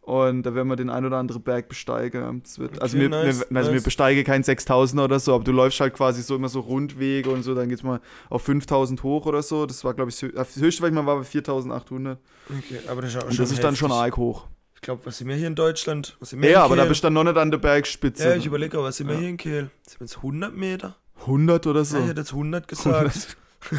[0.05, 2.43] und da werden wir den ein oder anderen Berg besteigen.
[2.45, 3.83] Also, Okay, wir, nice, wir, also wir nice.
[3.85, 7.43] besteigen kein 6000er oder so, aber du läufst halt quasi so immer so Rundwege und
[7.43, 9.67] so, dann geht's mal auf 5000 hoch oder so.
[9.67, 12.19] Das war, glaube ich, das hö- das höchste, was ich mal war, war 4800.
[12.51, 14.47] Okay, aber das ist, auch Und das ist dann schon arg hoch.
[14.75, 16.17] Ich glaube, was sind wir hier in Deutschland?
[16.21, 16.89] Was sind wir Ja, aber da Kehl?
[16.91, 18.29] bist du dann noch nicht an der Bergspitze.
[18.29, 19.21] Ja, ich überlege was sind wir Ja.
[19.21, 19.71] hier in Kehl?
[19.89, 20.97] Sind wir jetzt 100 Meter?
[21.21, 21.97] 100 oder so.
[21.97, 23.37] Ja, ich hätte jetzt 100 gesagt.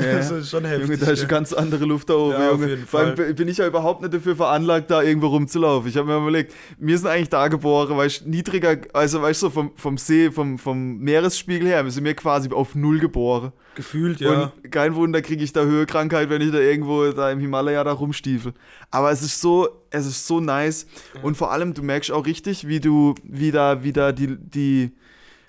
[0.00, 0.88] Ja, das ist schon heftig.
[0.88, 1.38] Junge, da ist eine ja.
[1.38, 2.76] ganz andere Luft da oben, Ja, Junge.
[2.78, 5.88] Vor allem bin ich ja überhaupt nicht dafür veranlagt, da irgendwo rumzulaufen.
[5.88, 9.46] Ich habe mir überlegt, wir sind eigentlich da geboren, weißt du, niedriger, also weißt du,
[9.46, 13.52] so vom, vom See, vom, vom Meeresspiegel her, wir sind wir quasi auf Null geboren.
[13.74, 14.52] Gefühlt, ja.
[14.62, 17.92] Und kein Wunder kriege ich da Höhekrankheit, wenn ich da irgendwo da im Himalaya da
[17.92, 18.52] rumstiefel.
[18.90, 20.86] Aber es ist so, es ist so nice.
[21.22, 24.92] Und vor allem, du merkst auch richtig, wie du, wie da, wie da die, die,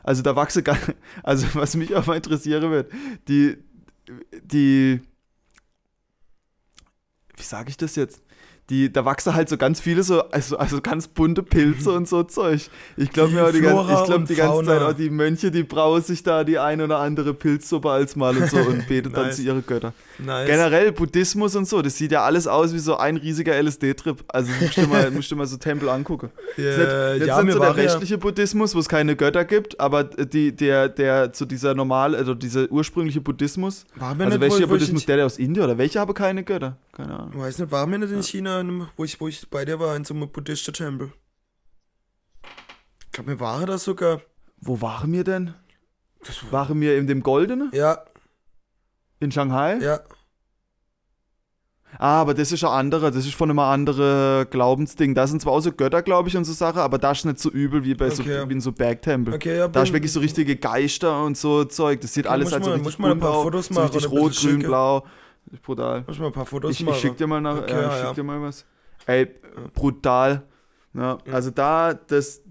[0.04, 0.64] also da wachse
[1.24, 2.92] also was mich auch mal interessieren wird,
[3.28, 3.58] die,
[4.42, 5.02] die,
[7.36, 8.23] wie sage ich das jetzt?
[8.70, 12.24] Die, da wachsen halt so ganz viele so, also, also ganz bunte Pilze und so
[12.24, 12.70] Zeug.
[12.96, 14.66] Ich glaube Die mir auch die, ganze, Flora ich glaub, die ganze.
[14.66, 18.38] Zeit auch die Mönche, die brauen sich da die ein oder andere Pilzsuppe als mal
[18.38, 19.36] und so und beten dann Nice.
[19.36, 19.94] zu ihre Götter.
[20.18, 20.48] Nice.
[20.48, 24.24] Generell Buddhismus und so, das sieht ja alles aus wie so ein riesiger LSD-Trip.
[24.30, 26.30] Also musst du mal, musst du mal so Tempel angucken.
[26.56, 30.06] Nicht, das ja, mir so der war ja, Buddhismus, wo es keine Götter gibt, aber
[30.06, 34.68] die, der, der zu dieser normal, also dieser ursprüngliche Buddhismus, war mir also nicht, welcher
[34.70, 36.78] wo, Buddhismus, der, der aus Indien oder welcher habe keine Götter?
[36.94, 37.32] Keine Ahnung.
[37.36, 39.80] weiß nicht, war mir nicht in China, in einem- wo ich, wo ich bei dir
[39.80, 41.12] war, in so einem buddhistischen Tempel.
[43.06, 44.22] Ich glaube, mir war das sogar.
[44.60, 45.54] Wo waren wir denn?
[46.52, 47.70] Waren wir in dem Goldenen?
[47.74, 48.04] Ja,
[49.20, 49.78] In Shanghai?
[49.80, 50.00] ja.
[52.00, 55.14] Ah, aber das ist ein anderer, das ist von einem anderen Glaubensding.
[55.14, 57.38] Da sind zwar auch so Götter, glaube ich, und so Sachen, aber da ist nicht
[57.40, 58.50] so übel wie bei so, Okay.
[58.50, 59.36] wie in so Bergtempel.
[59.36, 62.02] Okay, ja, Da ist wirklich so richtige Geister und so Zeug.
[62.02, 64.10] Das sieht Ja, alles halt so richtig muss man ein paar bunt aus, so richtig
[64.10, 65.06] rot, grün, blau.
[65.62, 66.04] Brutal.
[66.08, 67.00] Muss mal ein paar Fotos Ich, ich machen.
[67.00, 68.66] schick dir mal nach, Okay, ich ja, schick dir mal was.
[69.06, 69.28] Ey,
[69.74, 70.44] brutal.
[70.94, 71.34] Ja, Ja.
[71.34, 72.42] also da, das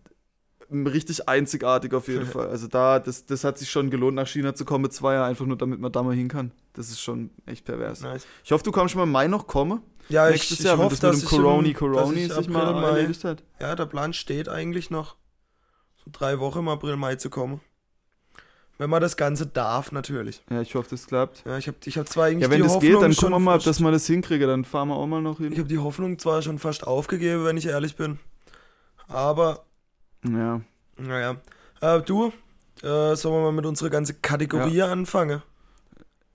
[0.70, 2.48] richtig einzigartig auf jeden Fall.
[2.48, 5.30] Also da, das, das hat sich schon gelohnt, nach China zu kommen mit zwei Jahren,
[5.30, 6.52] einfach nur damit man da mal hin kann.
[6.74, 8.00] Das ist schon echt pervers.
[8.02, 8.26] Nice.
[8.44, 9.82] Ich hoffe, du kommst schon mal im Mai noch kommen.
[10.08, 12.24] Ja, ich, Nächstes ich Jahr, wenn hoffe, das mit dass dem ich im- Coroni Coroni
[12.24, 13.42] ich sich mal Mai- erledigt hat.
[13.60, 15.16] Ja, der Plan steht eigentlich noch,
[16.04, 17.60] so drei Wochen im April, Mai zu kommen.
[18.82, 20.42] Wenn man das Ganze darf, natürlich.
[20.50, 21.44] Ja, ich hoffe, das klappt.
[21.46, 23.30] Ja, ich habe ich hab zwar eigentlich Ja, wenn die das Hoffnung geht, dann gucken
[23.30, 24.48] wir mal, dass wir das hinkriegen.
[24.48, 25.58] Dann fahren wir auch mal noch Ich hin.
[25.58, 28.18] habe die Hoffnung zwar schon fast aufgegeben, wenn ich ehrlich bin.
[29.06, 29.62] Aber,
[30.28, 30.62] Ja.
[30.98, 31.36] naja.
[31.80, 32.32] Äh, du,
[32.82, 35.42] äh, sollen wir mal mit unserer ganzen Kategorie anfangen?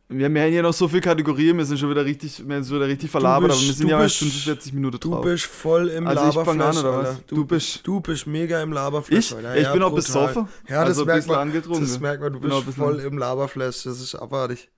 [0.10, 2.78] Wir, haben hier noch so viele Kategorien, wir sind schon wieder richtig, wir sind schon
[2.78, 5.22] wieder richtig verlabert, bist- aber wir sind du ja bist- 45 Minuten Du drauf.
[5.26, 7.08] bist voll im Also ich fang an, Laberflash, oder was?
[7.10, 7.22] Alter.
[7.28, 9.32] Du bist- Du bist mega im Laberflash, ich?
[9.43, 9.95] Ja, ich Ja, bin auch brutal.
[10.28, 10.47] besoffen.
[10.70, 11.39] Ja, das also merkt man.
[11.39, 11.82] angetrunken.
[11.86, 14.70] Das merkt man, du auch bist voll im Laberflash, das ist abartig.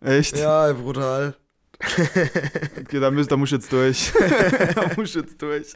[0.00, 0.36] Echt?
[0.38, 1.34] Ja, brutal.
[2.80, 4.12] Okay, da, muss, da muss ich jetzt durch.
[4.74, 5.74] da muss ich jetzt durch.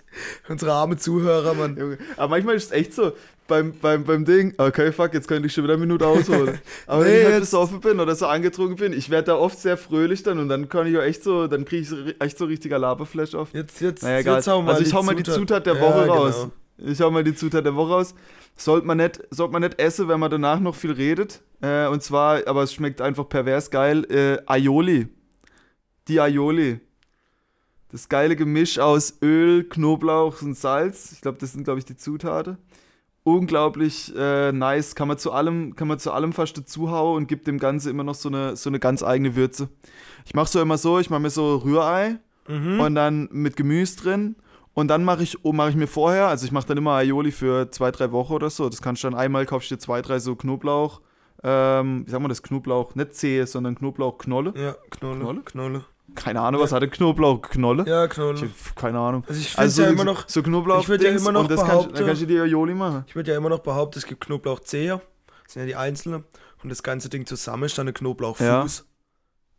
[0.48, 1.76] Unsere arme Zuhörer, Mann.
[1.76, 1.98] Junge.
[2.16, 3.12] Aber manchmal ist es echt so,
[3.52, 6.58] beim, beim, beim Ding, okay, fuck, jetzt könnte ich schon wieder eine Minute ausholen.
[6.86, 9.58] Aber Nee, wenn ich halt besoffen bin oder so angetrunken bin, ich werde da oft
[9.58, 12.46] sehr fröhlich dann und dann kann ich auch echt so, dann kriege ich echt so
[12.46, 13.52] richtiger Laberflash auf.
[13.52, 15.80] Jetzt, jetzt, Naja, jetzt hau mal also ich hau mal die Zutat- Zutat der Ja,
[15.82, 16.14] Woche genau.
[16.14, 16.48] raus.
[16.78, 18.14] Ich hau mal die Zutat der Woche raus.
[18.56, 21.42] Sollte man nicht, sollte man nicht essen, wenn man danach noch viel redet.
[21.60, 25.08] Äh, und zwar, aber es schmeckt einfach pervers geil, äh, Aioli.
[26.08, 26.80] Die Aioli.
[27.90, 31.12] Das geile Gemisch aus Öl, Knoblauch und Salz.
[31.12, 32.56] Ich glaube, das sind, glaube ich, die Zutaten.
[33.24, 34.94] Unglaublich äh, nice.
[34.94, 38.02] Kann man zu allem, kann man zu allem fast dazuhauen und gibt dem Ganze immer
[38.04, 39.68] noch so eine, so eine ganz eigene Würze.
[40.24, 42.18] Ich mache so immer so, ich mache mir so Rührei
[42.48, 42.80] Mhm.
[42.80, 44.34] und dann mit Gemüse drin.
[44.74, 47.70] Und dann mache ich, mache ich mir vorher, also ich mache dann immer Aioli für
[47.70, 48.68] zwei, drei Wochen oder so.
[48.68, 51.00] Das kannst du dann einmal, kaufst du dir zwei, drei so Knoblauch,
[51.44, 54.54] ähm, wie sagen wir das, Knoblauch, nicht Zehe, sondern Knoblauchknolle.
[54.56, 55.20] Ja, Knolle.
[55.20, 55.40] Knolle?
[55.42, 55.84] Knolle.
[56.14, 57.84] Keine Ahnung, was hat der Knoblauchknolle?
[57.86, 58.40] Ja, Ich Knolle.
[58.40, 59.24] hab keine Ahnung.
[59.28, 61.94] Also ich finde Also ja immer noch, so Knoblauch ich würd ja immer noch behaupten-
[61.94, 63.04] dann kannst du dir Aioli machen.
[63.06, 65.00] ich würde ja immer noch behaupten, es gibt Knoblauchzeher,
[65.44, 66.24] das sind ja die einzelnen,
[66.62, 68.84] und das ganze Ding zusammen ist dann ein Knoblauchfuß.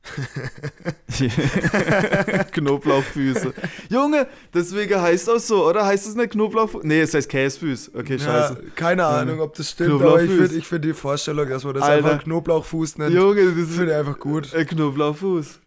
[2.52, 3.54] Knoblauchfüße.
[3.90, 5.86] Junge, deswegen heißt das so, oder?
[5.86, 6.88] Heißt es nicht Knoblauchfüße?
[6.88, 7.92] Nee, es heißt Käsefüß.
[7.96, 8.64] Okay, Ja, scheiße.
[8.76, 9.10] keine Ja.
[9.20, 10.48] Ahnung, ob das stimmt, aber ich Knoblauchfuß.
[10.48, 12.08] finde ich find die Vorstellung, dass man das Alter.
[12.10, 14.52] einfach Knoblauchfuß nennt, Junge, das finde ich einfach gut.
[14.52, 15.60] Knoblauchfuß.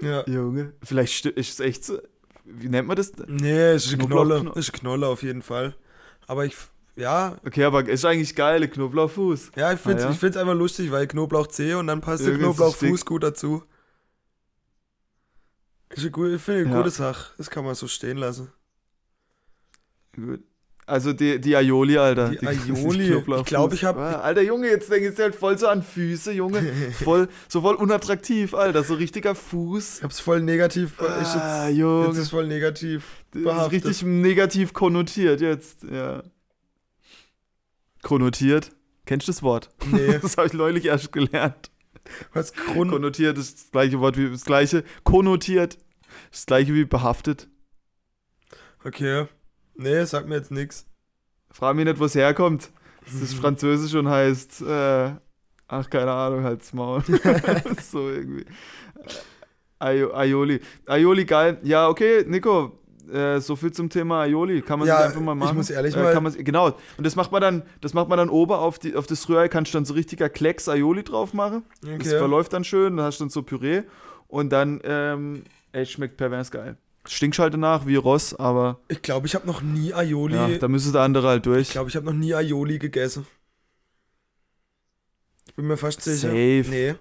[0.00, 0.24] Ja.
[0.28, 1.98] Junge, vielleicht ist es echt so.
[2.44, 3.12] Wie nennt man das?
[3.28, 4.40] Nee, es ist eine Knolle.
[4.40, 5.76] Kno- Es ist eine Knolle auf jeden Fall.
[6.26, 6.56] Aber ich,
[6.96, 9.52] ja, Okay, aber ist eigentlich geil, Knoblauchfuß.
[9.56, 10.12] ja, ich finde es Ah, ja?
[10.12, 13.22] ich find's einfach lustig, weil Knoblauchzehe und dann passt der Irgendwie ist es Knoblauchfuß gut
[13.22, 13.62] dazu.
[15.90, 16.76] Ist eine gute, ich finde eine Ja.
[16.78, 17.32] gute Sache.
[17.36, 18.52] Das kann man so stehen lassen.
[20.14, 20.42] Gut.
[20.90, 22.30] Also die, die Aioli, Alter.
[22.30, 23.06] Die Aioli.
[23.08, 23.40] Knoblauchfuß.
[23.42, 26.32] Ich glaub, ich hab- Ah, Alter, Junge, jetzt denke ich halt voll so an Füße,
[26.32, 26.60] Junge.
[27.04, 28.82] Voll, so voll unattraktiv, Alter.
[28.82, 29.98] So richtiger Fuß.
[29.98, 30.98] Ich hab's voll negativ.
[31.00, 32.06] ist Ah, jetzt, Junge.
[32.08, 33.04] jetzt ist voll negativ.
[33.30, 33.72] Das ist behaftet.
[33.84, 36.22] richtig negativ konnotiert jetzt, ja.
[38.02, 38.70] Konnotiert?
[39.06, 39.68] Kennst du das Wort?
[39.90, 41.70] Nee, Das habe ich neulich erst gelernt.
[42.32, 42.90] was Grund.
[42.90, 44.84] Konnotiert ist das gleiche Wort wie das gleiche.
[45.04, 45.78] Konnotiert.
[46.32, 47.48] Das gleiche wie behaftet.
[48.84, 49.26] Okay.
[49.76, 50.86] Nee, sag mir jetzt nix.
[51.50, 52.70] Frag mich nicht, wo es herkommt.
[53.04, 55.10] Das ist Französisch und heißt, äh,
[55.68, 57.02] ach, keine Ahnung, halt's Maul.
[57.82, 58.44] so irgendwie.
[59.78, 60.60] Aio- Aioli.
[60.86, 61.58] Aioli, geil.
[61.62, 62.78] Ja, okay, Nico,
[63.10, 64.60] äh, so viel zum Thema Aioli.
[64.62, 65.56] Kann man Ja, sich einfach mal ich machen.
[65.56, 66.66] muss ehrlich äh, mal- man, genau.
[66.98, 69.48] Und das macht man dann, das macht man dann oben auf, die, auf das Rührei,
[69.48, 71.64] kannst du dann so richtiger Klecks Aioli drauf machen.
[71.80, 72.18] Das Okay.
[72.18, 73.82] verläuft dann schön, dann hast du dann so Püree.
[74.28, 76.76] Und dann, ähm, ey, schmeckt pervers geil.
[77.06, 80.34] Stinkt halt danach wie Ross, aber Ich glaube, ich habe noch nie Aioli.
[80.34, 81.62] ja, da müsste der andere halt durch.
[81.68, 83.26] ich glaube, ich habe noch nie Aioli gegessen.
[85.46, 86.28] Ich bin mir fast sicher.
[86.28, 86.64] Safe.
[86.68, 86.94] Nee.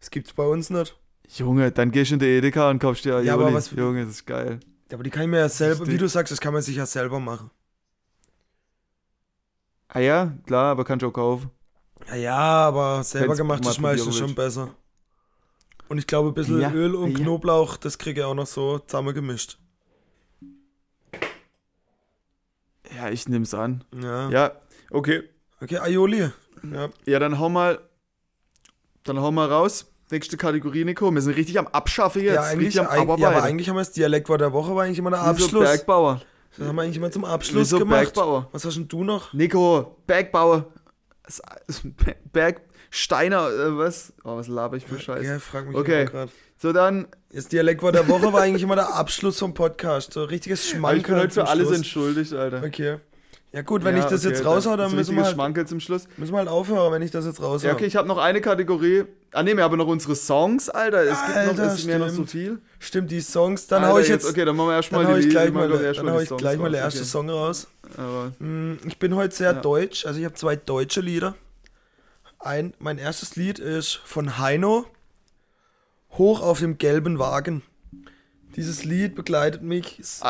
[0.00, 0.98] Das gibt's bei uns nicht.
[1.36, 3.26] Junge, dann gehst du in die Edeka und kaufst dir Aioli.
[3.28, 4.60] Ja, aber was- Junge, das ist geil.
[4.92, 6.86] Aber die kann ich mir ja selber, wie du sagst, das kann man sich ja
[6.86, 7.50] selber machen.
[9.88, 11.50] Ah ja, klar, aber kannst du auch kaufen.
[12.08, 14.74] Ja, ja, aber selber Wenn's gemacht ist meistens schon besser.
[15.88, 17.18] Und ich glaube, ein bisschen Ja, Öl und ja.
[17.18, 19.58] Knoblauch, das kriege ich auch noch so zusammen gemischt.
[22.96, 23.84] Ja, ich nehm's an.
[24.02, 24.28] Ja.
[24.30, 24.52] Ja,
[24.90, 25.22] okay.
[25.60, 26.30] Okay, Aioli.
[26.70, 26.88] Ja.
[27.06, 27.80] Ja, dann hau mal,
[29.04, 29.86] dann hau mal raus.
[30.10, 31.10] Nächste Kategorie, Nico.
[31.10, 32.34] Wir sind richtig am Abschaffen jetzt.
[32.34, 33.46] Ja, eigentlich, richtig am eig- ja, aber Abarbeiten.
[33.48, 35.64] eigentlich haben wir das Dialektwort der Woche, war eigentlich immer der Abschluss.
[35.64, 36.20] Bergbauer.
[36.56, 38.12] das haben wir eigentlich immer zum Abschluss so gemacht.
[38.14, 38.48] Bergbauer.
[38.52, 39.32] Was hast denn du noch?
[39.32, 40.66] Nico, Bergbauer.
[41.26, 41.82] Es- es-
[42.32, 42.60] Berg,
[42.96, 44.12] Steiner, äh, was?
[44.22, 45.24] Oh, was laber ich für Scheiße?
[45.24, 46.04] Ja, frag mich Okay.
[46.04, 46.28] grad.
[46.58, 50.12] So, dann, Das Dialektwort der Woche war eigentlich immer der Abschluss vom Podcast.
[50.12, 51.76] So richtiges ich bin Schmankerl heute für alles Schluss.
[51.78, 52.62] entschuldigt, Alter.
[52.64, 52.98] Okay.
[53.50, 55.80] Ja gut, wenn Ja, ich das okay, jetzt raushau, dann müssen wir, halt, Schmankerl zum
[55.80, 56.04] Schluss.
[56.16, 57.66] müssen wir halt aufhören, wenn ich das jetzt raushau.
[57.68, 59.04] Ja, okay, ich habe noch eine Kategorie.
[59.32, 61.02] Ah, nee, wir haben noch unsere Songs, Alter.
[61.02, 62.30] Es gibt Alter, noch, es mir noch so stimmt.
[62.30, 62.58] viel.
[62.78, 65.20] Stimmt, die Songs, dann Alter, hau ich jetzt, Okay, dann machen wir erstmal dann die
[65.26, 67.08] ich gleich mal, dann mal hau die ich gleich mal der erste okay.
[67.08, 67.66] Song raus.
[67.96, 69.60] Aber, Mm, Ich bin heute sehr Ja.
[69.60, 71.34] deutsch, also ich habe zwei deutsche Lieder.
[72.44, 74.86] Ein, mein erstes Lied ist von Heino,
[76.12, 77.62] Hoch auf dem gelben Wagen.
[78.54, 79.98] Dieses Lied begleitet mich.
[79.98, 80.20] s-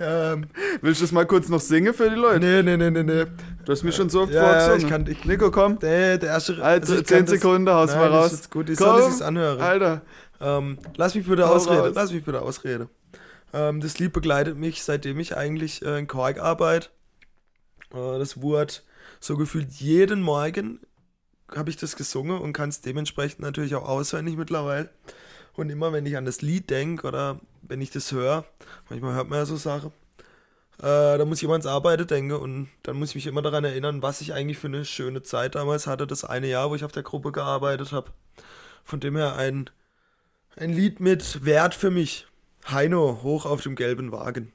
[0.00, 0.46] ähm,
[0.80, 2.40] Willst du das mal kurz noch singen für die Leute?
[2.44, 3.24] nee, nee, nee, nee, nee.
[3.64, 4.80] Du hast mir schon so oft Ja, ja, vorgesungen.
[4.84, 5.78] ich kann- ich- Nico, komm.
[5.78, 6.62] Der, der erste.
[6.62, 8.32] Alter, ich 10 kann das- Sekunden, haust Nein, mal das raus.
[8.32, 9.60] ist jetzt gut, ich Komm, soll es anhören.
[9.60, 10.02] Alter.
[10.40, 11.80] Ähm, lass mich bitte Hau ausreden.
[11.80, 11.92] raus.
[11.94, 12.88] Lass mich bitte ausreden.
[13.54, 16.88] Ähm, das Lied begleitet mich, seitdem ich eigentlich äh, in Kork arbeite.
[17.92, 18.74] Äh, das wurde
[19.20, 20.80] so gefühlt jeden Morgen
[21.54, 24.90] habe ich das gesungen und kann es dementsprechend natürlich auch auswendig mittlerweile.
[25.54, 28.44] Und immer wenn ich an das Lied denke oder wenn ich das höre,
[28.90, 29.92] manchmal hört man ja so Sachen,
[30.78, 33.62] äh, da muss ich immer ans Arbeiten denken und dann muss ich mich immer daran
[33.62, 36.84] erinnern, was ich eigentlich für eine schöne Zeit damals hatte, das eine Jahr, wo ich
[36.84, 38.10] auf der Gruppe gearbeitet habe.
[38.82, 39.70] Von dem her ein,
[40.56, 42.26] ein Lied mit Wert für mich.
[42.70, 44.52] Heino, hoch auf dem gelben Wagen.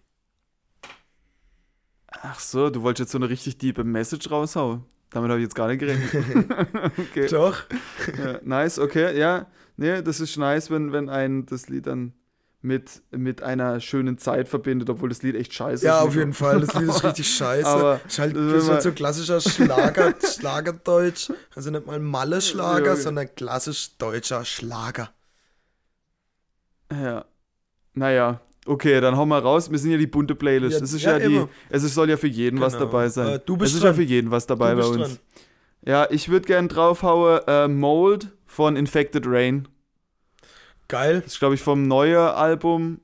[2.07, 4.83] Ach so, du wolltest jetzt so eine richtig diepe Message raushauen.
[5.11, 6.49] Damit habe ich jetzt gar nicht gerechnet.
[6.97, 7.27] okay.
[7.27, 7.63] Doch.
[8.17, 9.47] Ja, nice, okay, ja.
[9.77, 12.13] Nee, das ist nice, wenn, wenn ein das Lied dann
[12.61, 16.07] mit, mit einer schönen Zeit verbindet, obwohl das Lied echt scheiße Ja, ist.
[16.07, 16.59] auf jeden Fall.
[16.59, 17.67] Das Lied ist richtig scheiße.
[17.67, 21.31] Aber ist halt, das ist halt so klassischer Schlager, Schlagerdeutsch.
[21.55, 22.95] Also nicht mal Malle-Schlager, Ja, ja.
[22.97, 25.09] sondern klassisch deutscher Schlager.
[26.91, 27.25] Ja.
[27.99, 29.69] Naja, okay, dann hau mal raus.
[29.69, 30.79] Wir sind ja die bunte Playlist.
[30.79, 31.35] Ja, es ist ja, ja, die.
[31.35, 31.49] immer.
[31.69, 32.85] Es ist, soll ja für jeden was Genau.
[32.85, 33.27] dabei sein.
[33.35, 33.91] Äh, du bist es ist dran.
[33.91, 34.97] ja für jeden was dabei bei uns.
[34.97, 35.17] dran.
[35.85, 39.67] Ja, ich würde gern draufhauen äh, Mold von Infected Rain.
[40.87, 41.21] Geil.
[41.23, 43.01] Das ist, glaube ich, vom neuen Album.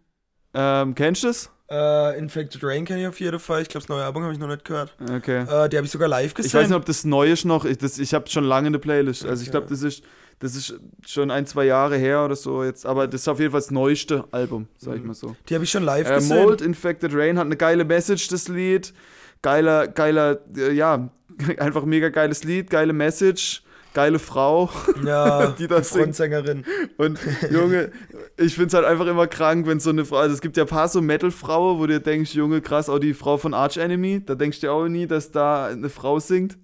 [0.54, 1.52] Ähm, kennst du das?
[1.70, 3.62] Äh, Infected Rain kenne ich auf jeden Fall.
[3.62, 4.96] Ich glaube, das neue Album habe ich noch nicht gehört.
[5.02, 5.42] Okay.
[5.42, 6.48] Äh, die habe ich sogar live gesehen.
[6.48, 7.66] Ich weiß nicht, ob das neu ist noch.
[7.66, 9.26] Ich, das- ich habe schon lange eine Playlist.
[9.26, 9.58] Also ich Okay.
[9.58, 10.04] glaube, das ist,
[10.40, 10.76] das ist
[11.06, 12.86] schon ein, zwei Jahre her oder so jetzt.
[12.86, 15.08] Aber das ist auf jeden Fall das neueste Album, sag ich Mhm.
[15.08, 15.36] mal so.
[15.50, 16.44] die habe ich schon live Äh, gesehen.
[16.44, 18.94] Mold Infected Rain hat eine geile Message, das Lied.
[19.42, 21.10] Geiler, geiler, äh, ja,
[21.58, 23.64] einfach mega geiles Lied, geile Message,
[23.94, 24.70] geile Frau.
[25.06, 26.04] Ja, die das singt.
[26.06, 26.66] Frontsängerin.
[26.98, 27.20] Und
[27.52, 27.92] Junge,
[28.38, 30.70] ich find's halt einfach immer krank, wenn so eine Frau, also es gibt ja ein
[30.70, 34.36] paar so Metal-Frauen, wo du denkst, Junge, krass, auch die Frau von Arch Enemy, da
[34.36, 36.58] denkst du auch nie, dass da eine Frau singt.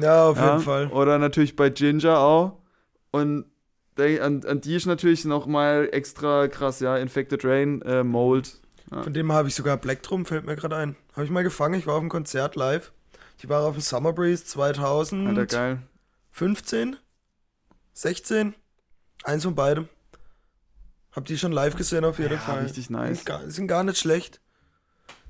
[0.00, 0.52] Ja, auf ja?
[0.52, 0.86] jeden Fall.
[0.88, 2.58] Oder natürlich bei Ginger auch.
[3.16, 3.46] Und
[3.98, 8.60] an, an die ist natürlich nochmal extra krass, ja, Infected Rain, äh, Mold.
[8.90, 10.96] Von dem habe ich sogar Black Drum, fällt mir gerade ein.
[11.14, 12.92] Habe ich mal gefangen, ich war auf einem Konzert live.
[13.42, 16.96] Die war auf dem Summer Breeze 2015, Alter, geil.
[17.94, 18.54] 16,
[19.24, 19.88] eins von beidem.
[21.12, 22.64] Hab die schon live gesehen auf jeden Ja, Fall.
[22.64, 23.16] richtig nice.
[23.18, 24.40] Sind gar, sind gar nicht schlecht.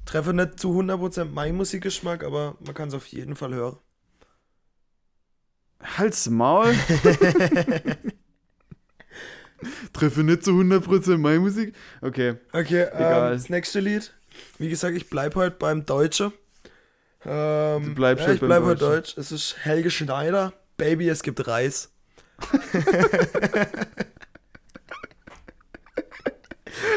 [0.05, 3.79] Treffe nicht zu 100% meinen Musikgeschmack, aber man kann es auf jeden Fall hören.
[5.97, 6.75] Halt's Maul.
[9.93, 11.75] Treffe nicht zu 100% meine Musik.
[12.03, 12.37] Okay.
[12.53, 13.33] Okay, Egal.
[13.33, 14.13] ähm, das nächste Lied.
[14.59, 16.33] Wie gesagt, ich bleibe heute beim Deutsche.
[17.25, 19.17] Ähm, Du bleibst ja, heute ich beim bleibe heute Deutschen.
[19.17, 19.19] Deutsch.
[19.19, 20.53] Es ist Helge Schneider.
[20.77, 21.91] Baby, es gibt Reis.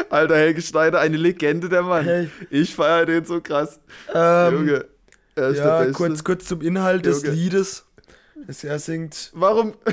[0.09, 2.03] Alter, Helge Schneider, eine Legende, der Mann.
[2.03, 2.29] Hey.
[2.49, 3.79] Ich feiere den so krass.
[4.13, 4.85] Ähm, Junge.
[5.37, 7.35] Ja, kurz, kurz zum Inhalt des Junge.
[7.35, 7.85] Liedes.
[8.47, 9.31] Es- Er singt.
[9.33, 9.73] Warum?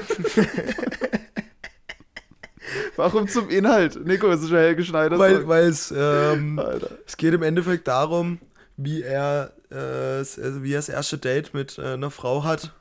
[2.97, 4.05] Warum zum Inhalt?
[4.07, 5.19] Nico, es ist ein Helge Schneider.
[5.19, 6.61] Weil, es, ähm,
[7.07, 8.39] es geht im Endeffekt darum,
[8.77, 12.73] wie er, äh, also wie er das erste Date mit äh, einer Frau hat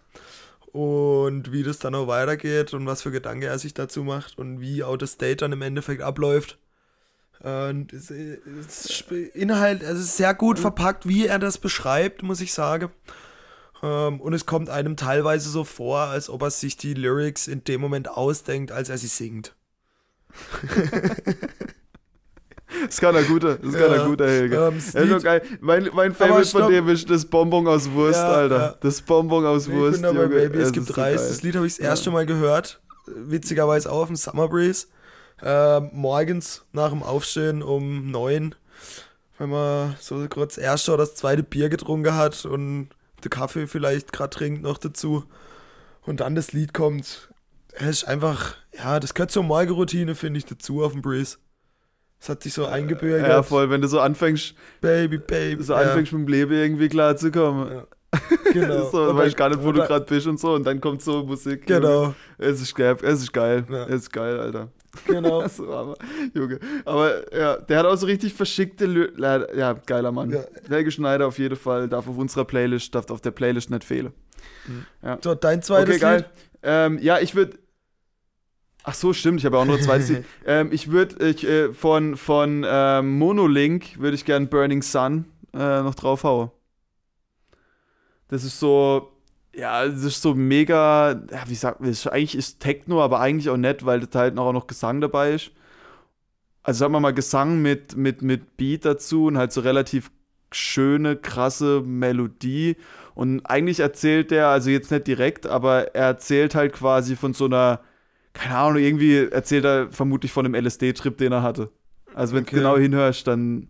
[0.72, 4.60] und wie das dann auch weitergeht und was für Gedanken er sich dazu macht und
[4.62, 6.58] wie auch das Date dann im Endeffekt abläuft.
[7.42, 9.04] Und es, es
[9.34, 12.90] Inhalt, also es ist sehr gut verpackt, wie er das beschreibt, muss ich sagen.
[13.86, 17.64] Ähm, und es kommt einem teilweise so vor, als ob er sich die Lyrics in
[17.64, 19.54] dem Moment ausdenkt, als er sie singt.
[22.88, 24.56] Das kann ein guter, das kann Ja, ein guter Helge.
[24.58, 25.42] ähm, das Er ist geil.
[25.62, 28.58] Mein, mein Favorite von dem ist das Bonbon aus Wurst, Ja, Alter.
[28.58, 28.76] ja.
[28.82, 30.04] Das Bonbon aus Ich Wurst.
[30.04, 30.28] Junge.
[30.28, 31.22] Baby, es Es gibt so Reis.
[31.22, 31.30] geil.
[31.30, 34.88] Das Lied habe ich das erste Mal gehört, witzigerweise auch auf dem Summer Breeze.
[35.42, 38.56] Ähm, morgens nach dem Aufstehen um neun,
[39.38, 42.90] wenn man so kurz das erste oder das zweite Bier getrunken hat und
[43.26, 45.24] den Kaffee vielleicht gerade trinkt noch dazu
[46.02, 47.30] und dann das Lied kommt.
[47.74, 51.38] Es ist einfach, ja, das gehört zur Morgenroutine, finde ich, dazu auf dem Breeze.
[52.22, 53.28] Es hat sich so eingebürgert.
[53.28, 55.62] Ja, voll, wenn du so anfängst, Baby, Baby.
[55.64, 55.80] so ja.
[55.82, 57.72] anfängst mit dem Leben irgendwie klarzukommen.
[57.72, 57.88] Ja.
[58.54, 58.90] Genau.
[58.90, 61.02] so, Und weißt dann- gar nicht, wo du gerade bist und so, und dann kommt
[61.02, 61.68] so Musik.
[61.68, 62.16] Genau.
[62.38, 63.66] Es ist geil, es ist geil.
[63.70, 63.84] Ja.
[63.88, 64.70] Es ist geil, Alter.
[65.06, 65.42] Genau.
[65.42, 65.96] Das ist Hammer,
[66.34, 66.60] Junge.
[66.86, 68.86] Aber ja, der hat auch so richtig verschickte.
[68.86, 70.32] Lö ja, geiler Mann.
[70.32, 70.44] Ja.
[70.70, 74.14] Helge Schneider auf jeden Fall darf auf unserer Playlist, darf auf der Playlist nicht fehlen.
[75.22, 76.26] So, dein zweites okay, geil.
[76.64, 77.58] Ähm, ja, ich würde.
[78.84, 80.26] Ach so, stimmt, ich habe ja auch noch ein zweites Lied.
[80.46, 85.82] Ähm, ich würde ich, äh, von, von ähm, Monolink würde ich gern Burning Sun äh,
[85.82, 86.52] noch draufhauen.
[88.28, 89.12] Das ist so,
[89.58, 93.58] ja, das ist so mega, ja, wie sagt man, eigentlich ist Techno, aber eigentlich auch
[93.58, 95.52] nett, weil da halt auch noch Gesang dabei ist.
[96.64, 100.12] Also sagen wir mal Gesang mit, mit, mit Beat dazu und halt so relativ
[100.52, 102.78] schöne, krasse Melodie.
[103.14, 107.46] Und eigentlich erzählt der, also jetzt nicht direkt, aber er erzählt halt quasi von so
[107.46, 107.82] einer,
[108.34, 111.72] keine Ahnung, irgendwie erzählt er vermutlich von einem LSD-Trip, den er hatte.
[112.14, 112.56] Also wenn Okay.
[112.56, 113.70] du genau hinhörst, dann.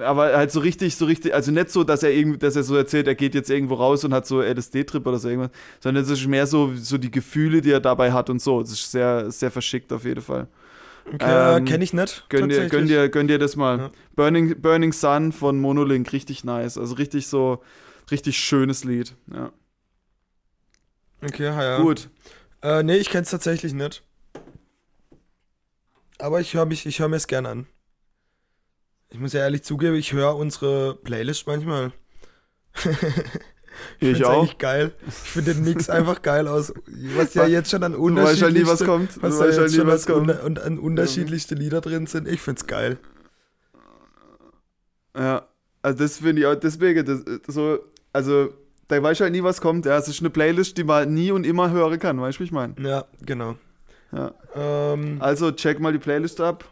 [0.00, 2.76] Aber halt so richtig, so richtig, also nicht so, dass er irgendwie, dass er so
[2.76, 5.50] erzählt, er geht jetzt irgendwo raus und hat so LSD-Trip oder so irgendwas,
[5.80, 8.60] sondern es ist mehr so, so die Gefühle, die er dabei hat und so.
[8.60, 10.48] Es ist sehr, sehr verschickt auf jeden Fall.
[11.06, 12.26] Okay, Ähm, kenne ich nicht.
[12.28, 13.78] Gönn dir, gönn, dir, gönn dir das mal.
[13.78, 13.90] Ja.
[14.16, 16.76] Burning, Burning Sun von Monolink, richtig nice.
[16.76, 17.62] Also richtig so,
[18.10, 19.14] richtig schönes Lied.
[19.32, 19.52] Ja.
[21.22, 21.80] Okay, ja.
[21.80, 22.10] Gut.
[22.62, 24.02] Äh, nee, ich kenn's tatsächlich nicht.
[26.18, 27.66] Aber ich höre ich hör mir es gerne an.
[29.10, 31.92] Ich muss ja ehrlich zugeben, ich höre unsere Playlist manchmal.
[34.00, 34.38] Ich find's auch.
[34.38, 34.92] eigentlich geil.
[35.06, 36.72] Ich finde den Mix einfach geil aus.
[37.14, 38.32] Was ja jetzt schon an halt nie, was
[38.80, 39.22] unterschiedlichste, kommt.
[39.22, 40.42] Was halt jetzt nie, schon was kommt.
[40.42, 42.26] und an unterschiedlichste Lieder drin sind.
[42.26, 42.96] Ich find's geil.
[45.14, 45.46] Ja.
[45.82, 47.22] Also das finde ich auch, deswegen, das
[47.54, 47.78] so,
[48.12, 48.48] also
[48.88, 49.84] da weiß ich halt nie, was kommt.
[49.86, 52.44] Ja, es ist eine Playlist, die man nie und immer hören kann, weißt du, wie
[52.44, 52.74] ich meine?
[52.80, 53.56] Ja, genau.
[54.10, 54.34] Ja.
[54.54, 56.64] Ähm, Also check mal die Playlist ab.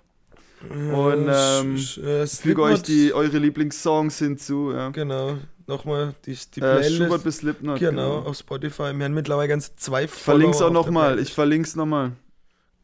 [0.70, 4.72] Und, äh, ähm, sch- äh, Füge euch die, eure Lieblingssongs hinzu.
[4.72, 4.90] Ja.
[4.90, 5.36] Genau,
[5.66, 6.96] nochmal die, die äh, Playlist.
[6.96, 7.78] Schubert bis Slipknot.
[7.78, 8.92] genau, auf Spotify.
[8.96, 11.18] Wir haben mittlerweile ganz zwei Ich verlink's Follower auch nochmal.
[11.18, 12.12] Ich verlink's nochmal.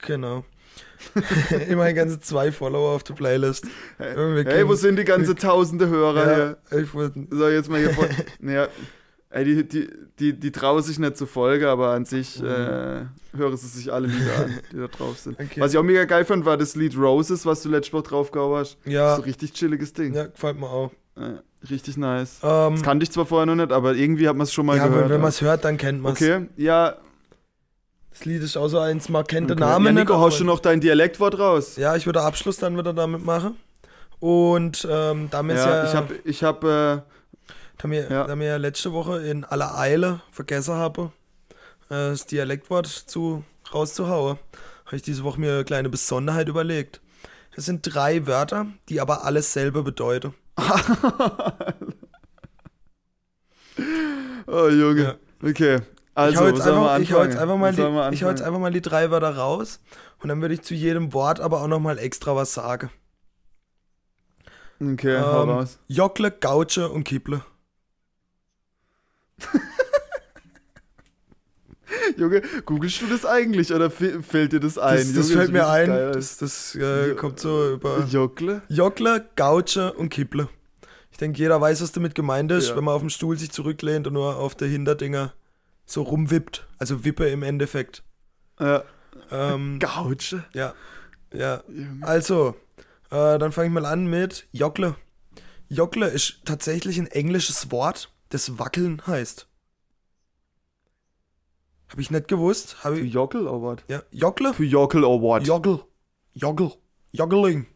[0.06, 0.44] Genau.
[1.68, 3.66] Immerhin ganze zwei Follower auf der Playlist.
[3.96, 6.56] Hey, hey, wo sind die ganze tausende Hörer hier?
[6.70, 7.26] Ja, ich wollte.
[7.30, 8.06] So, jetzt mal hier vor.
[8.40, 8.68] naja,
[9.30, 13.56] ey, die, die, die, die trauen sich nicht zur Folge, aber an sich äh, hören
[13.56, 15.38] sie sich alle Lieder an, die da drauf sind.
[15.38, 15.46] Mhm.
[15.46, 15.60] Okay.
[15.60, 18.58] Was ich auch mega geil fand, war das Lied Roses, was du letztes Mal draufgehauen
[18.60, 18.76] hast.
[18.84, 20.14] Ja, So richtig chilliges Ding.
[20.14, 20.90] ja, gefällt mir auch.
[21.16, 22.40] Äh, richtig nice.
[22.42, 24.76] Ähm, Das kannte ich zwar vorher noch nicht, aber irgendwie hat man es schon mal
[24.76, 25.04] ja, gehört.
[25.04, 26.20] wenn, wenn man es hört, dann kennt man es.
[26.20, 26.96] okay, ja.
[28.10, 29.70] Das Lied ist auch so eins, man kennt den okay.
[29.70, 30.02] Namen ja.
[30.02, 31.76] Nico, haust du noch dein Dialektwort raus?
[31.76, 33.56] Ja, ich würde Abschluss dann wieder damit machen.
[34.18, 36.98] Und ähm, damit Ja, ja, ich habe, ich hab, äh,
[37.80, 38.26] da mir, ja.
[38.26, 41.12] da ja letzte Woche in aller Eile vergessen habe,
[41.88, 44.38] äh, das Dialektwort zu, rauszuhauen,
[44.86, 47.00] habe ich diese Woche mir eine kleine Besonderheit überlegt.
[47.56, 50.34] Das sind drei Wörter, die aber alles selber bedeuten.
[54.46, 55.02] oh Junge.
[55.02, 55.16] Ja.
[55.42, 55.80] Okay.
[56.14, 57.42] Also, ich hau jetzt, wir einfach, ich hau jetzt anfangen?
[57.42, 59.80] einfach mal wir die, ich hau jetzt einfach mal die drei Wörter raus
[60.22, 62.90] und dann würde ich zu jedem Wort aber auch nochmal extra was sagen.
[64.82, 65.78] Okay, hau Ähm, raus.
[65.88, 67.42] Jockle, Gauche und Kipple.
[72.16, 74.98] Junge, googelst du das eigentlich oder fällt dir das ein?
[74.98, 75.86] Das, das Junge, fällt mir ein.
[75.88, 76.12] geil.
[76.12, 78.06] Das, das äh, kommt so über.
[78.08, 78.62] Jockle?
[78.68, 80.48] Jockle, Gauche und Kipple.
[81.10, 82.76] Ich denke, jeder weiß, was damit gemeint ist, Ja.
[82.76, 85.32] wenn man auf dem Stuhl sich zurücklehnt und nur auf der Hinterdinger
[85.84, 86.66] so rumwippt.
[86.78, 88.04] Also Wippe im Endeffekt.
[88.60, 88.84] Ja.
[89.32, 90.44] Ähm, Gauche?
[90.52, 90.74] ja,
[91.34, 91.62] ja.
[91.68, 92.06] Junge.
[92.06, 92.54] Also,
[93.10, 94.94] äh, dann fange ich mal an mit Jockle.
[95.68, 99.46] Jockle ist tatsächlich ein englisches Wort, das wackeln heißt.
[101.88, 102.84] Habe ich nicht gewusst.
[102.84, 103.84] Hab To ich, Jockel what?
[103.88, 104.52] ja, Jockle?
[104.52, 105.46] To Jockel what?
[105.46, 105.80] Joggle.
[106.34, 106.72] Joggle.
[107.12, 107.66] Joggling.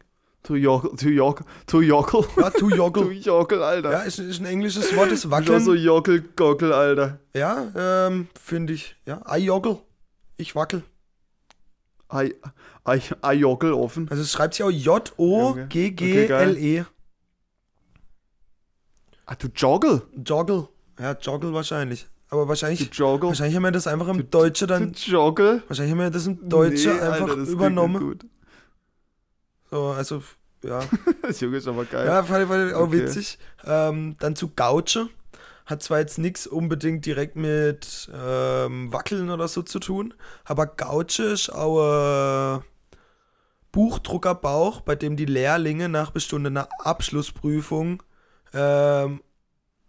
[0.43, 2.23] To Jockel, to Jockel, to Jockel.
[2.37, 3.11] Ja, to To joggle.
[3.11, 3.91] Jockel, Alter.
[3.91, 5.59] Ja, ist, ist ein englisches Wort, das Wackeln.
[5.63, 7.19] so Jockel, Gockel, Alter.
[7.33, 8.95] Ja, ähm, finde ich.
[9.05, 9.79] Ja, I joggle.
[10.37, 10.83] Ich wackel.
[12.13, 12.35] I,
[12.87, 14.07] I, I Jockel offen.
[14.09, 14.77] Also es schreibt sich auch Okay,
[15.17, 16.85] J-O-G-G-L-E.
[19.25, 20.03] Ah, to Joggle?
[20.23, 20.67] Joggle.
[20.99, 22.07] Ja, Joggle wahrscheinlich.
[22.29, 23.29] Aber wahrscheinlich, Joggle?
[23.29, 24.93] wahrscheinlich haben wir das einfach im Deutsche To dann.
[24.93, 25.63] Joggle?
[25.67, 28.19] Wahrscheinlich haben wir das im Deutsche Nee, Alter, einfach das klingt übernommen.
[29.71, 30.21] So, also,
[30.63, 30.79] ja.
[31.21, 32.05] Das Junge ist aber geil.
[32.05, 33.03] Ja, fand ich, fand ich auch Okay.
[33.03, 33.37] witzig.
[33.63, 35.09] Ähm, dann zu Gauche.
[35.65, 40.13] Hat zwar jetzt nichts unbedingt direkt mit ähm, Wackeln oder so zu tun,
[40.43, 42.61] aber Gauche ist auch ein
[43.71, 48.03] Buchdruckerbauch, bei dem die Lehrlinge nach bestundener Abschlussprüfung
[48.55, 49.21] ähm,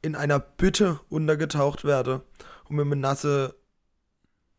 [0.02, 2.22] in einer Bütte untergetaucht werde
[2.68, 3.54] und mit einem nasse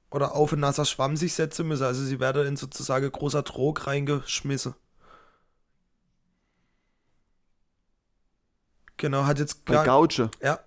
[0.09, 1.85] oder auf ein nasser Schwamm sich setzen müsse.
[1.85, 4.73] Also sie werde in sozusagen großer Trog reingeschmissen.
[8.95, 9.85] Genau, hat jetzt gar.
[9.85, 10.31] Gauche.
[10.41, 10.59] Ja.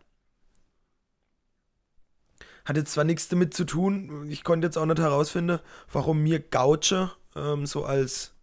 [2.64, 5.59] Hat jetzt zwar nichts damit zu tun, ich konnte jetzt auch nicht herausfinden,
[5.91, 8.34] warum mir Gauche ähm, so als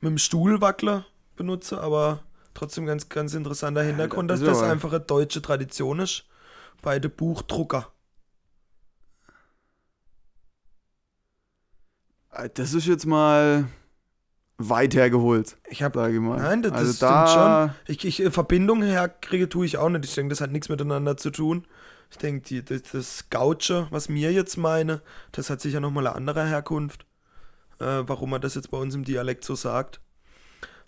[0.00, 1.06] mit dem Stuhlwackler
[1.36, 2.24] benutze, aber
[2.58, 6.24] trotzdem ganz, ganz interessanter Hintergrund, dass das einfach eine deutsche Tradition ist
[6.82, 7.92] bei den Buchdrucker.
[12.32, 13.68] Äh, Das ist jetzt mal
[14.58, 16.38] weit hergeholt, Ich habe sage mal.
[16.38, 17.94] Nein, das, also das da, stimmt schon.
[17.94, 20.04] Ich, ich äh, Verbindung herkriege tue ich auch nicht.
[20.04, 21.64] Ich denke, das hat nichts miteinander zu tun.
[22.10, 25.02] Ich denke, das, das Gauche, was mir jetzt meine,
[25.32, 27.06] das hat sicher nochmal eine andere Herkunft,
[27.78, 30.00] äh, warum man das jetzt bei uns im Dialekt so sagt.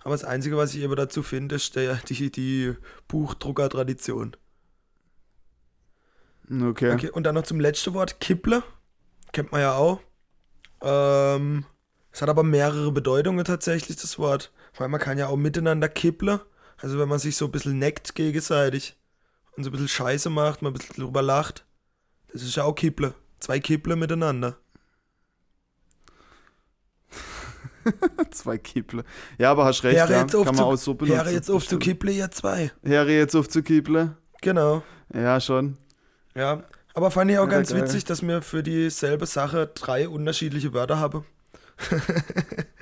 [0.03, 2.75] Aber das Einzige, was ich eben dazu finde, ist der, die, die
[3.09, 4.37] Buchdrucker-Tradition.
[6.51, 6.93] Okay.
[6.93, 8.63] Okay, und dann noch zum letzten Wort, Kipple.
[9.33, 10.01] Kennt man ja auch.
[10.81, 11.65] Ähm,
[12.13, 14.53] es hat aber mehrere Bedeutungen tatsächlich, das Wort.
[14.77, 16.41] Weil man kann ja auch miteinander kipple.
[16.79, 18.97] Also wenn man sich so ein bisschen neckt gegenseitig
[19.57, 21.67] und so ein bisschen Scheiße macht, man ein bisschen drüber lacht.
[22.33, 23.15] Das ist ja auch Kipple.
[23.41, 24.57] Zwei Kipple miteinander.
[28.31, 29.05] Zwei Kipple.
[29.39, 30.21] Ja, aber hast recht, Herre ja.
[30.21, 31.17] jetzt kann zu, man auch so benutzen.
[31.17, 31.79] Herre jetzt auf zu.
[31.79, 32.71] Kipple, ja zwei.
[32.83, 34.17] Herre jetzt auf zu Kipple.
[34.43, 34.83] Genau.
[35.15, 35.77] Ja, schon.
[36.35, 36.63] Ja.
[36.95, 37.83] Aber fand ich auch Ja, ganz geil.
[37.83, 41.25] witzig, dass wir für dieselbe Sache drei unterschiedliche Wörter haben.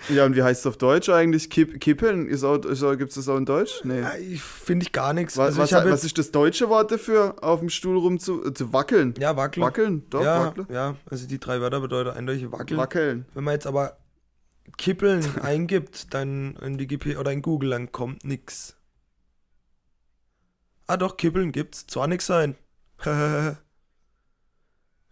[0.08, 1.50] Ja, und wie heißt es auf Deutsch eigentlich?
[1.50, 2.28] Kipp, kippeln?
[2.28, 3.80] Ist auch, ist auch, gibt es das auch in Deutsch?
[3.84, 4.00] Nee.
[4.00, 5.36] Ja, ich finde ich gar nichts.
[5.36, 8.54] Was, Also was, was ist das deutsche Wort dafür, auf dem Stuhl rum zu, äh,
[8.54, 9.14] zu wackeln?
[9.18, 9.66] Ja, wackeln.
[9.66, 10.02] Wackeln?
[10.08, 10.66] Doch, ja, wackeln.
[10.72, 12.78] ja, also die drei Wörter bedeuten eindeutig wackeln.
[12.78, 13.26] Wackeln.
[13.34, 13.98] Wenn man jetzt aber
[14.76, 18.76] kippeln eingibt, dann in Wikipedia oder in Google, dann kommt nix.
[20.86, 21.86] Ah doch, kippeln gibt's.
[21.86, 22.56] Zwar nix sein.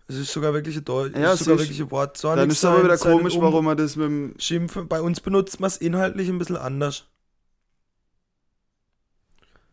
[0.09, 2.17] Es ist sogar wirklich ein, Deu Ja, ist sogar wirklich ein Wort.
[2.17, 4.35] Zwar Dann ist es aber wieder komisch, Um- warum man das mit dem.
[4.39, 4.87] Schimpfen.
[4.87, 7.07] Bei uns benutzt man es inhaltlich ein bisschen anders.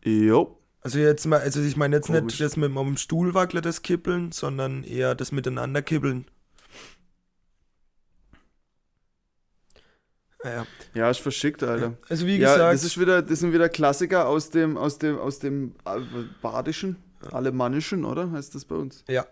[0.04, 0.58] Jo.
[0.80, 2.22] Also jetzt mal, also ich meine jetzt Komisch.
[2.24, 6.26] nicht das mit dem Stuhl wackeln, das Kippeln, sondern eher das Miteinander kippeln.
[10.94, 11.94] Ja, ist verschickt, Alter.
[12.08, 15.18] Also wie Ja, gesagt, das ist wieder, das sind wieder Klassiker aus dem, aus dem,
[15.18, 16.00] aus dem äh,
[16.42, 16.96] Badischen,
[17.32, 18.30] Alemannischen, oder?
[18.30, 19.04] Heißt das bei uns?
[19.08, 19.26] Ja.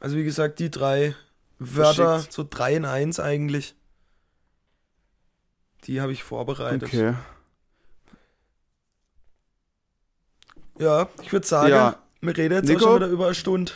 [0.00, 1.14] Also wie gesagt, die drei
[1.58, 2.32] Wörter, Verschickt.
[2.32, 3.74] so drei in eins eigentlich.
[5.84, 6.84] Die habe ich vorbereitet.
[6.84, 7.14] Okay.
[10.78, 11.98] Ja, ich würde sagen, Ja.
[12.20, 12.80] wir reden jetzt Nico?
[12.80, 13.72] schon wieder über eine Stunde.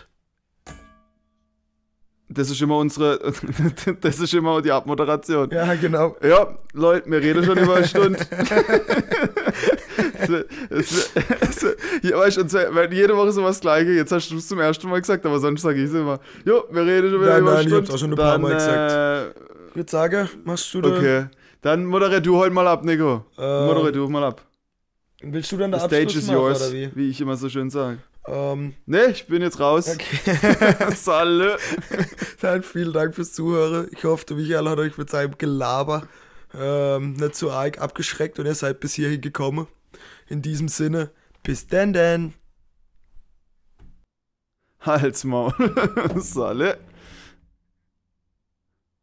[2.31, 3.19] Das ist immer unsere,
[4.01, 5.49] das ist immer die Abmoderation.
[5.51, 6.15] Ja, genau.
[6.23, 8.19] Ja, Leute, wir reden schon über eine Stunde.
[10.21, 10.29] Es
[10.71, 11.11] es
[11.41, 13.93] es ja, weißt du, und weil jede Woche so was Gleiche.
[13.93, 16.21] Jetzt hast du es zum ersten Mal gesagt, aber sonst sage ich es immer.
[16.45, 18.55] Jo, wir reden schon wieder Nein, über eine nein, ich auch schon ein paar Mal
[18.55, 19.35] gesagt.
[19.71, 21.27] Ich würde sagen, machst du Äh, da, okay.
[21.63, 23.25] Dann moderier du heute mal ab, Nico.
[23.39, 24.43] Ähm, moderier du mal ab.
[25.23, 26.91] willst du dann der stage Abschluss is machen, yours, oder wie?
[26.95, 27.99] wie ich immer so schön sage.
[28.31, 29.89] Ähm, Ne, ich bin jetzt raus.
[29.89, 30.95] okay.
[30.95, 31.59] Salle.
[32.41, 33.89] Dann vielen Dank fürs Zuhören.
[33.93, 36.07] Ich hoffe, Michael hat euch mit seinem Gelaber
[36.55, 39.67] ähm, nicht so arg abgeschreckt und ihr seid bis hierhin gekommen.
[40.29, 41.11] In diesem Sinne,
[41.43, 42.35] bis denn denn.
[44.81, 45.53] Halsmaul.
[46.17, 46.79] Salle.